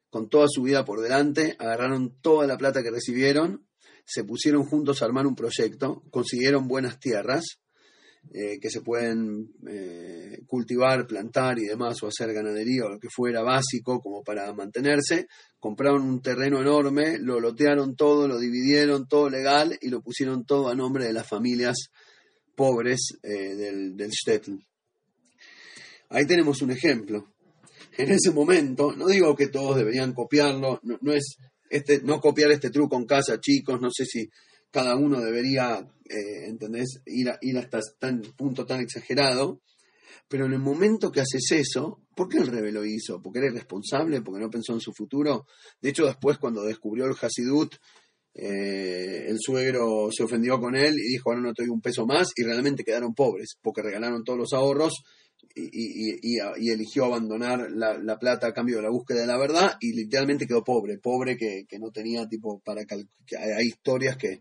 con 0.10 0.30
toda 0.30 0.48
su 0.50 0.64
vida 0.64 0.86
por 0.86 1.02
delante, 1.02 1.56
agarraron 1.60 2.20
toda 2.22 2.48
la 2.48 2.58
plata 2.58 2.82
que 2.82 2.92
recibieron, 2.92 3.68
se 4.06 4.24
pusieron 4.24 4.64
juntos 4.64 5.02
a 5.02 5.06
armar 5.06 5.28
un 5.28 5.36
proyecto, 5.36 6.04
consiguieron 6.10 6.68
buenas 6.68 7.00
tierras 7.00 7.60
eh, 8.32 8.60
que 8.60 8.70
se 8.70 8.82
pueden 8.82 9.54
eh, 9.68 10.42
cultivar, 10.46 11.08
plantar 11.08 11.58
y 11.58 11.66
demás, 11.66 12.02
o 12.04 12.08
hacer 12.08 12.34
ganadería 12.34 12.86
o 12.86 12.90
lo 12.90 13.00
que 13.00 13.08
fuera 13.10 13.42
básico 13.42 14.00
como 14.00 14.24
para 14.24 14.54
mantenerse, 14.54 15.28
compraron 15.60 16.04
un 16.04 16.22
terreno 16.22 16.60
enorme, 16.60 17.18
lo 17.20 17.40
lotearon 17.40 17.96
todo, 17.96 18.28
lo 18.28 18.38
dividieron 18.38 19.08
todo 19.08 19.30
legal 19.30 19.78
y 19.82 19.90
lo 19.90 20.02
pusieron 20.02 20.46
todo 20.46 20.70
a 20.70 20.76
nombre 20.76 21.06
de 21.06 21.14
las 21.14 21.28
familias 21.28 21.90
pobres 22.60 23.18
eh, 23.24 23.56
del, 23.56 23.96
del 23.96 24.12
Ahí 26.10 26.28
tenemos 26.28 26.62
un 26.62 26.72
ejemplo. 26.72 27.34
En 27.98 28.12
ese 28.12 28.32
momento, 28.32 28.92
no 28.98 29.08
digo 29.08 29.34
que 29.34 29.48
todos 29.48 29.78
deberían 29.78 30.12
copiarlo, 30.12 30.82
no, 30.84 31.14
es 31.14 31.38
este, 31.70 32.02
no 32.02 32.20
copiar 32.20 32.52
este 32.52 32.70
truco 32.70 32.98
en 32.98 33.06
casa, 33.06 33.40
chicos, 33.40 33.80
no 33.80 33.90
sé 33.92 34.04
si 34.06 34.30
cada 34.72 34.98
uno 34.98 35.22
debería, 35.22 35.88
eh, 36.10 36.54
Ir, 37.06 37.32
ir 37.42 37.58
hasta 37.58 37.80
tan 37.98 38.22
punto 38.36 38.66
tan 38.66 38.82
exagerado, 38.82 39.62
Pero 40.28 40.46
en 40.46 40.54
el 40.54 40.60
momento 40.60 41.12
que 41.12 41.22
haces 41.22 41.52
eso, 41.52 42.02
¿por 42.14 42.28
qué 42.28 42.40
el 42.40 42.48
rebe 42.48 42.74
lo 42.74 42.84
hizo? 42.84 43.22
¿Porque 43.22 43.40
era 43.40 43.48
irresponsable? 43.48 44.22
¿Porque 44.22 44.42
no 44.42 44.50
pensó 44.50 44.74
en 44.74 44.82
su 44.82 44.92
futuro? 44.92 45.46
De 45.82 45.90
hecho, 45.90 46.06
después 46.06 46.38
cuando 46.38 46.64
descubrió 46.64 47.06
el 47.06 47.16
Hasidut, 47.20 47.76
eh, 48.42 49.26
el 49.28 49.38
suegro 49.38 50.10
se 50.12 50.24
ofendió 50.24 50.60
con 50.62 50.76
él 50.76 50.94
y 50.98 51.12
dijo, 51.12 51.30
ahora 51.30 51.42
no 51.42 51.54
te 51.54 51.64
doy 51.64 51.70
un 51.70 51.82
peso 51.82 52.06
más, 52.06 52.30
y 52.38 52.44
realmente 52.44 52.86
quedaron 52.86 53.14
pobres, 53.14 53.58
porque 53.62 53.82
regalaron 53.82 54.24
todos 54.24 54.40
los 54.40 54.54
ahorros 54.54 55.04
y, 55.56 56.70
eligió 56.72 57.06
abandonar 57.06 57.70
la, 57.72 58.18
plata 58.18 58.48
a 58.48 58.54
cambio 58.54 58.78
de 58.78 58.84
la 58.84 58.90
búsqueda 58.90 59.22
de 59.22 59.28
la 59.28 59.38
verdad 59.38 59.74
y 59.82 59.94
literalmente 59.94 60.48
quedó 60.48 60.64
pobre, 60.64 61.00
pobre 61.00 61.36
que, 61.36 61.66
no 61.80 61.92
tenía 61.92 62.28
tipo 62.28 62.62
para... 62.62 62.86
Que 62.86 63.38
hay 63.38 63.68
historias 63.68 64.16
que, 64.16 64.40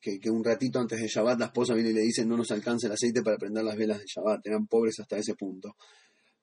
que, 0.00 0.30
un 0.30 0.44
ratito 0.44 0.78
antes 0.78 1.00
de 1.00 1.08
Shabbat 1.08 1.40
la 1.40 1.46
esposa 1.46 1.74
viene 1.74 1.90
y 1.90 1.94
le 1.94 2.02
dice 2.02 2.24
no 2.24 2.36
nos 2.36 2.52
alcanza 2.52 2.86
el 2.86 2.92
aceite 2.92 3.22
para 3.22 3.38
prender 3.38 3.64
las 3.64 3.76
velas 3.76 3.98
de 3.98 4.04
Shabbat, 4.06 4.46
eran 4.46 4.68
pobres 4.68 5.00
hasta 5.00 5.18
ese 5.18 5.34
punto. 5.34 5.74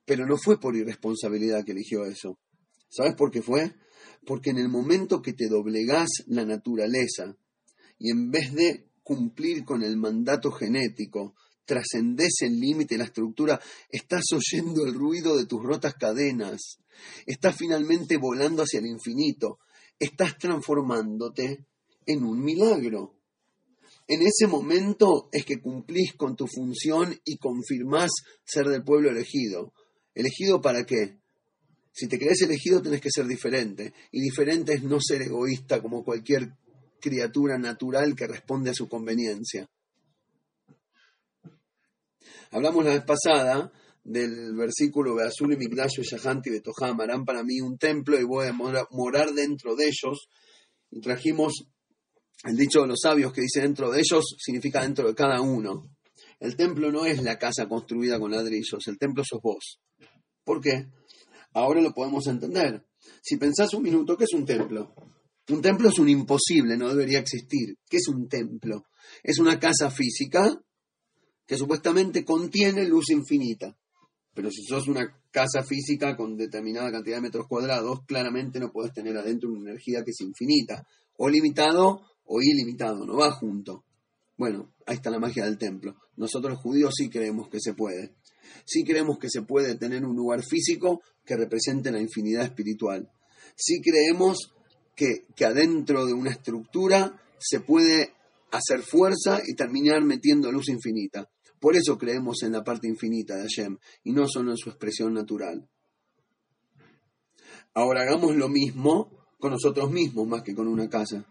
Pero 0.06 0.26
no 0.26 0.36
fue 0.38 0.60
por 0.60 0.76
irresponsabilidad 0.76 1.64
que 1.64 1.72
eligió 1.72 2.04
eso. 2.04 2.40
¿Sabes 2.90 3.16
por 3.16 3.32
qué 3.32 3.42
fue? 3.42 3.72
Porque 4.26 4.52
en 4.52 4.58
el 4.58 4.70
momento 4.70 5.22
que 5.22 5.34
te 5.34 5.48
doblegás 5.48 6.10
la 6.28 6.46
naturaleza 6.46 7.36
y 8.00 8.10
en 8.12 8.32
vez 8.32 8.54
de 8.54 8.88
cumplir 9.04 9.66
con 9.66 9.84
el 9.84 9.98
mandato 9.98 10.52
genético, 10.52 11.36
trascendés 11.66 12.42
el 12.42 12.60
límite, 12.60 12.98
la 12.98 13.06
estructura, 13.06 13.60
estás 13.90 14.24
oyendo 14.34 14.86
el 14.86 14.94
ruido 14.94 15.38
de 15.38 15.46
tus 15.46 15.62
rotas 15.62 15.94
cadenas, 15.96 16.80
estás 17.26 17.56
finalmente 17.56 18.18
volando 18.18 18.64
hacia 18.64 18.80
el 18.80 18.88
infinito, 18.88 19.60
estás 20.00 20.38
transformándote 20.38 21.66
en 22.06 22.24
un 22.24 22.44
milagro. 22.44 23.16
En 24.08 24.22
ese 24.22 24.48
momento 24.48 25.30
es 25.32 25.46
que 25.46 25.62
cumplís 25.62 26.14
con 26.14 26.36
tu 26.36 26.46
función 26.48 27.18
y 27.24 27.38
confirmás 27.38 28.12
ser 28.44 28.68
del 28.68 28.84
pueblo 28.84 29.10
elegido. 29.10 29.74
¿Elegido 30.14 30.62
para 30.62 30.86
qué? 30.86 31.23
Si 31.94 32.08
te 32.08 32.18
crees 32.18 32.42
elegido 32.42 32.82
tenés 32.82 33.02
que 33.02 33.12
ser 33.12 33.28
diferente. 33.28 33.94
Y 34.12 34.20
diferente 34.20 34.74
es 34.74 34.84
no 34.84 35.00
ser 35.00 35.22
egoísta 35.22 35.82
como 35.82 36.04
cualquier 36.04 36.54
criatura 37.00 37.58
natural 37.58 38.16
que 38.16 38.28
responde 38.28 38.72
a 38.72 38.74
su 38.74 38.90
conveniencia. 38.90 39.70
Hablamos 42.52 42.84
la 42.84 42.92
vez 42.92 43.04
pasada 43.04 43.72
del 44.04 44.56
versículo 44.56 45.16
de 45.16 45.28
Azul 45.28 45.54
y 45.54 45.58
Migdash 45.58 46.00
y 46.00 46.02
Shahanti 46.02 46.50
Betoham 46.50 47.00
harán 47.00 47.26
para 47.26 47.44
mí 47.44 47.62
un 47.62 47.78
templo 47.78 48.20
y 48.20 48.24
voy 48.24 48.48
a 48.48 48.54
morar 48.54 49.32
dentro 49.34 49.76
de 49.76 49.86
ellos. 49.86 50.28
Y 50.90 51.00
trajimos 51.00 51.68
el 52.44 52.58
dicho 52.58 52.82
de 52.82 52.88
los 52.88 53.00
sabios 53.02 53.32
que 53.34 53.42
dice 53.42 53.62
dentro 53.62 53.92
de 53.92 54.00
ellos 54.00 54.36
significa 54.40 54.82
dentro 54.82 55.08
de 55.08 55.16
cada 55.16 55.42
uno. 55.42 55.90
El 56.40 56.56
templo 56.56 56.92
no 56.92 57.06
es 57.06 57.22
la 57.24 57.38
casa 57.38 57.68
construida 57.68 58.20
con 58.20 58.32
ladrillos, 58.32 58.88
el 58.88 58.98
templo 58.98 59.24
sos 59.24 59.40
vos. 59.42 59.80
¿Por 60.44 60.60
qué? 60.60 60.88
Ahora 61.54 61.82
lo 61.82 61.94
podemos 61.94 62.28
entender. 62.28 62.86
Si 63.22 63.38
pensás 63.38 63.74
un 63.74 63.84
minuto, 63.84 64.18
¿qué 64.18 64.24
es 64.26 64.34
un 64.34 64.46
templo? 64.46 64.94
Un 65.50 65.62
templo 65.62 65.90
es 65.90 66.00
un 66.00 66.10
imposible, 66.10 66.78
no 66.78 66.90
debería 66.90 67.20
existir. 67.20 67.78
¿Qué 67.90 67.98
es 67.98 68.08
un 68.08 68.28
templo? 68.28 68.86
Es 69.22 69.40
una 69.40 69.60
casa 69.60 69.92
física 69.92 70.62
que 71.46 71.58
supuestamente 71.58 72.24
contiene 72.24 72.88
luz 72.88 73.10
infinita. 73.10 73.78
Pero 74.34 74.50
si 74.50 74.64
sos 74.64 74.88
una 74.88 75.22
casa 75.32 75.64
física 75.64 76.16
con 76.16 76.36
determinada 76.38 76.92
cantidad 76.92 77.18
de 77.18 77.22
metros 77.22 77.48
cuadrados, 77.48 78.00
claramente 78.06 78.60
no 78.60 78.72
puedes 78.72 78.94
tener 78.94 79.16
adentro 79.18 79.50
una 79.50 79.70
energía 79.70 80.04
que 80.04 80.12
es 80.12 80.22
infinita. 80.22 80.88
O 81.18 81.30
limitado 81.30 82.02
o 82.26 82.42
ilimitado, 82.42 83.06
no 83.06 83.18
va 83.18 83.32
junto. 83.32 83.84
Bueno, 84.38 84.74
ahí 84.88 84.96
está 84.96 85.12
la 85.12 85.20
magia 85.20 85.46
del 85.46 85.58
templo. 85.58 85.96
Nosotros 86.16 86.58
judíos 86.58 86.94
sí 86.98 87.10
creemos 87.10 87.50
que 87.50 87.60
se 87.60 87.74
puede. 87.74 88.16
Sí 88.66 88.84
creemos 88.84 89.18
que 89.18 89.30
se 89.30 89.42
puede 89.42 89.76
tener 89.76 90.06
un 90.06 90.16
lugar 90.16 90.44
físico 90.44 91.02
que 91.26 91.36
represente 91.36 91.92
la 91.92 92.00
infinidad 92.00 92.44
espiritual. 92.44 93.10
Sí 93.56 93.82
creemos 93.82 94.54
que, 94.96 95.26
que 95.36 95.46
adentro 95.46 96.06
de 96.06 96.14
una 96.14 96.32
estructura 96.32 97.20
se 97.40 97.60
puede 97.60 98.14
hacer 98.52 98.82
fuerza 98.82 99.42
y 99.46 99.56
terminar 99.56 100.04
metiendo 100.04 100.52
luz 100.52 100.70
infinita. 100.70 101.30
Por 101.60 101.76
eso 101.76 101.98
creemos 101.98 102.44
en 102.44 102.52
la 102.52 102.64
parte 102.64 102.88
infinita 102.88 103.36
de 103.36 103.44
Hashem 103.44 103.78
y 104.04 104.12
no 104.12 104.28
solo 104.28 104.52
en 104.52 104.58
su 104.58 104.70
expresión 104.70 105.14
natural. 105.14 105.68
Ahora 107.74 108.04
hagamos 108.04 108.36
lo 108.36 108.50
mismo 108.50 109.10
con 109.40 109.52
nosotros 109.52 109.92
mismos 109.92 110.28
más 110.28 110.44
que 110.44 110.54
con 110.54 110.68
una 110.68 110.90
casa 110.90 111.26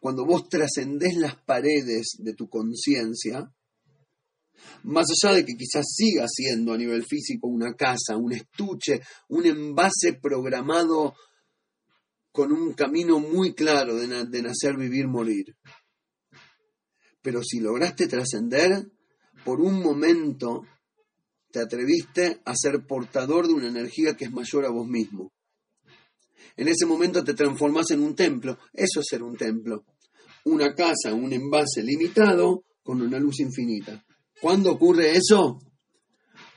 cuando 0.00 0.24
vos 0.24 0.48
trascendés 0.48 1.16
las 1.16 1.36
paredes 1.36 2.16
de 2.18 2.34
tu 2.34 2.48
conciencia, 2.48 3.52
más 4.84 5.06
allá 5.10 5.34
de 5.34 5.44
que 5.44 5.54
quizás 5.54 5.86
siga 5.94 6.26
siendo 6.28 6.72
a 6.72 6.78
nivel 6.78 7.04
físico 7.04 7.46
una 7.48 7.74
casa, 7.74 8.16
un 8.16 8.32
estuche, 8.32 9.00
un 9.28 9.46
envase 9.46 10.14
programado 10.20 11.14
con 12.32 12.50
un 12.50 12.72
camino 12.72 13.18
muy 13.20 13.54
claro 13.54 13.96
de, 13.96 14.42
nacer, 14.42 14.76
vivir, 14.76 15.06
morir. 15.06 15.54
Pero 17.20 17.42
si 17.44 17.60
lograste 17.60 18.08
trascender, 18.08 18.90
por 19.44 19.60
un 19.60 19.80
momento 19.80 20.66
te 21.52 21.60
atreviste 21.60 22.40
a 22.44 22.54
ser 22.56 22.86
portador 22.86 23.46
de 23.46 23.52
una 23.52 23.68
energía 23.68 24.16
que 24.16 24.24
es 24.24 24.32
mayor 24.32 24.64
a 24.64 24.70
vos 24.70 24.88
mismo. 24.88 25.32
En 26.56 26.68
ese 26.68 26.86
momento 26.86 27.22
te 27.22 27.34
transformas 27.34 27.90
en 27.90 28.00
un 28.00 28.14
templo. 28.16 28.58
Eso 28.72 29.00
es 29.00 29.06
ser 29.08 29.22
un 29.22 29.36
templo. 29.36 29.84
Una 30.44 30.74
casa, 30.74 31.14
un 31.14 31.32
envase 31.32 31.82
limitado 31.82 32.64
con 32.82 33.00
una 33.00 33.18
luz 33.18 33.40
infinita. 33.40 34.04
¿Cuándo 34.42 34.72
ocurre 34.72 35.12
eso? 35.12 35.60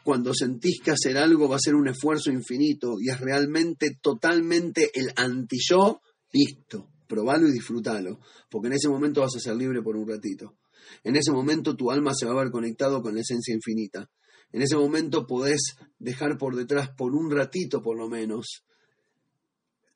Cuando 0.03 0.33
sentís 0.33 0.81
que 0.83 0.89
hacer 0.89 1.19
algo 1.19 1.47
va 1.47 1.57
a 1.57 1.63
ser 1.63 1.75
un 1.75 1.87
esfuerzo 1.87 2.31
infinito 2.31 2.95
y 2.99 3.11
es 3.11 3.19
realmente 3.19 3.99
totalmente 4.01 4.89
el 4.95 5.11
anti-yo, 5.15 6.01
listo, 6.33 6.89
probalo 7.07 7.47
y 7.47 7.51
disfrútalo, 7.51 8.19
porque 8.49 8.69
en 8.69 8.73
ese 8.73 8.89
momento 8.89 9.21
vas 9.21 9.35
a 9.35 9.39
ser 9.39 9.55
libre 9.55 9.83
por 9.83 9.97
un 9.97 10.07
ratito. 10.07 10.57
En 11.03 11.15
ese 11.15 11.31
momento 11.31 11.75
tu 11.75 11.91
alma 11.91 12.15
se 12.15 12.25
va 12.25 12.31
a 12.31 12.43
ver 12.43 12.51
conectado 12.51 13.03
con 13.03 13.13
la 13.13 13.21
esencia 13.21 13.53
infinita. 13.53 14.09
En 14.51 14.63
ese 14.63 14.75
momento 14.75 15.27
podés 15.27 15.75
dejar 15.99 16.39
por 16.39 16.55
detrás 16.55 16.89
por 16.89 17.13
un 17.13 17.29
ratito 17.29 17.83
por 17.83 17.99
lo 17.99 18.09
menos 18.09 18.63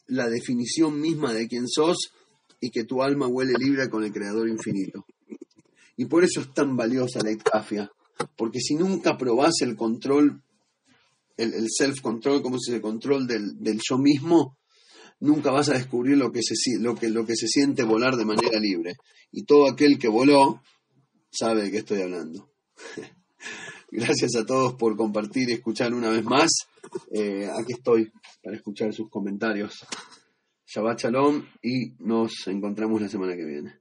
la 0.05 0.29
definición 0.29 1.01
misma 1.01 1.33
de 1.33 1.47
quién 1.47 1.67
sos 1.67 2.11
y 2.61 2.69
que 2.69 2.83
tu 2.83 3.01
alma 3.01 3.27
huele 3.27 3.53
libre 3.57 3.89
con 3.89 4.03
el 4.03 4.11
Creador 4.11 4.47
infinito. 4.47 5.07
Y 5.99 6.05
por 6.05 6.23
eso 6.23 6.39
es 6.39 6.53
tan 6.53 6.77
valiosa 6.77 7.19
la 7.21 7.31
ectafia, 7.31 7.91
porque 8.37 8.61
si 8.61 8.75
nunca 8.75 9.17
probás 9.17 9.55
el 9.59 9.75
control, 9.75 10.41
el, 11.35 11.67
self-control, 11.67 12.41
como 12.41 12.57
se 12.57 12.71
dice, 12.71 12.77
el 12.77 12.81
control 12.81 13.27
del, 13.27 13.81
yo 13.85 13.97
mismo, 13.97 14.57
nunca 15.19 15.51
vas 15.51 15.67
a 15.67 15.73
descubrir 15.73 16.15
lo 16.15 16.31
que, 16.31 16.39
se, 16.41 16.55
lo, 16.79 16.95
que, 16.95 17.09
lo 17.09 17.25
que 17.25 17.35
se 17.35 17.49
siente 17.49 17.83
volar 17.83 18.15
de 18.15 18.23
manera 18.23 18.61
libre. 18.61 18.95
Y 19.33 19.43
todo 19.43 19.69
aquel 19.69 19.99
que 19.99 20.07
voló 20.07 20.63
sabe 21.29 21.63
de 21.63 21.71
qué 21.71 21.79
estoy 21.79 22.01
hablando. 22.01 22.49
Gracias 23.91 24.37
a 24.37 24.45
todos 24.45 24.75
por 24.75 24.95
compartir 24.95 25.49
y 25.49 25.53
escuchar 25.55 25.93
una 25.93 26.11
vez 26.11 26.23
más. 26.23 26.49
Eh, 27.11 27.49
aquí 27.59 27.73
estoy 27.73 28.09
para 28.41 28.55
escuchar 28.55 28.93
sus 28.93 29.09
comentarios. 29.09 29.85
Shabbat 30.65 31.01
Shalom 31.01 31.45
y 31.61 31.91
nos 31.99 32.47
encontramos 32.47 33.01
la 33.01 33.09
semana 33.09 33.35
que 33.35 33.43
viene. 33.43 33.78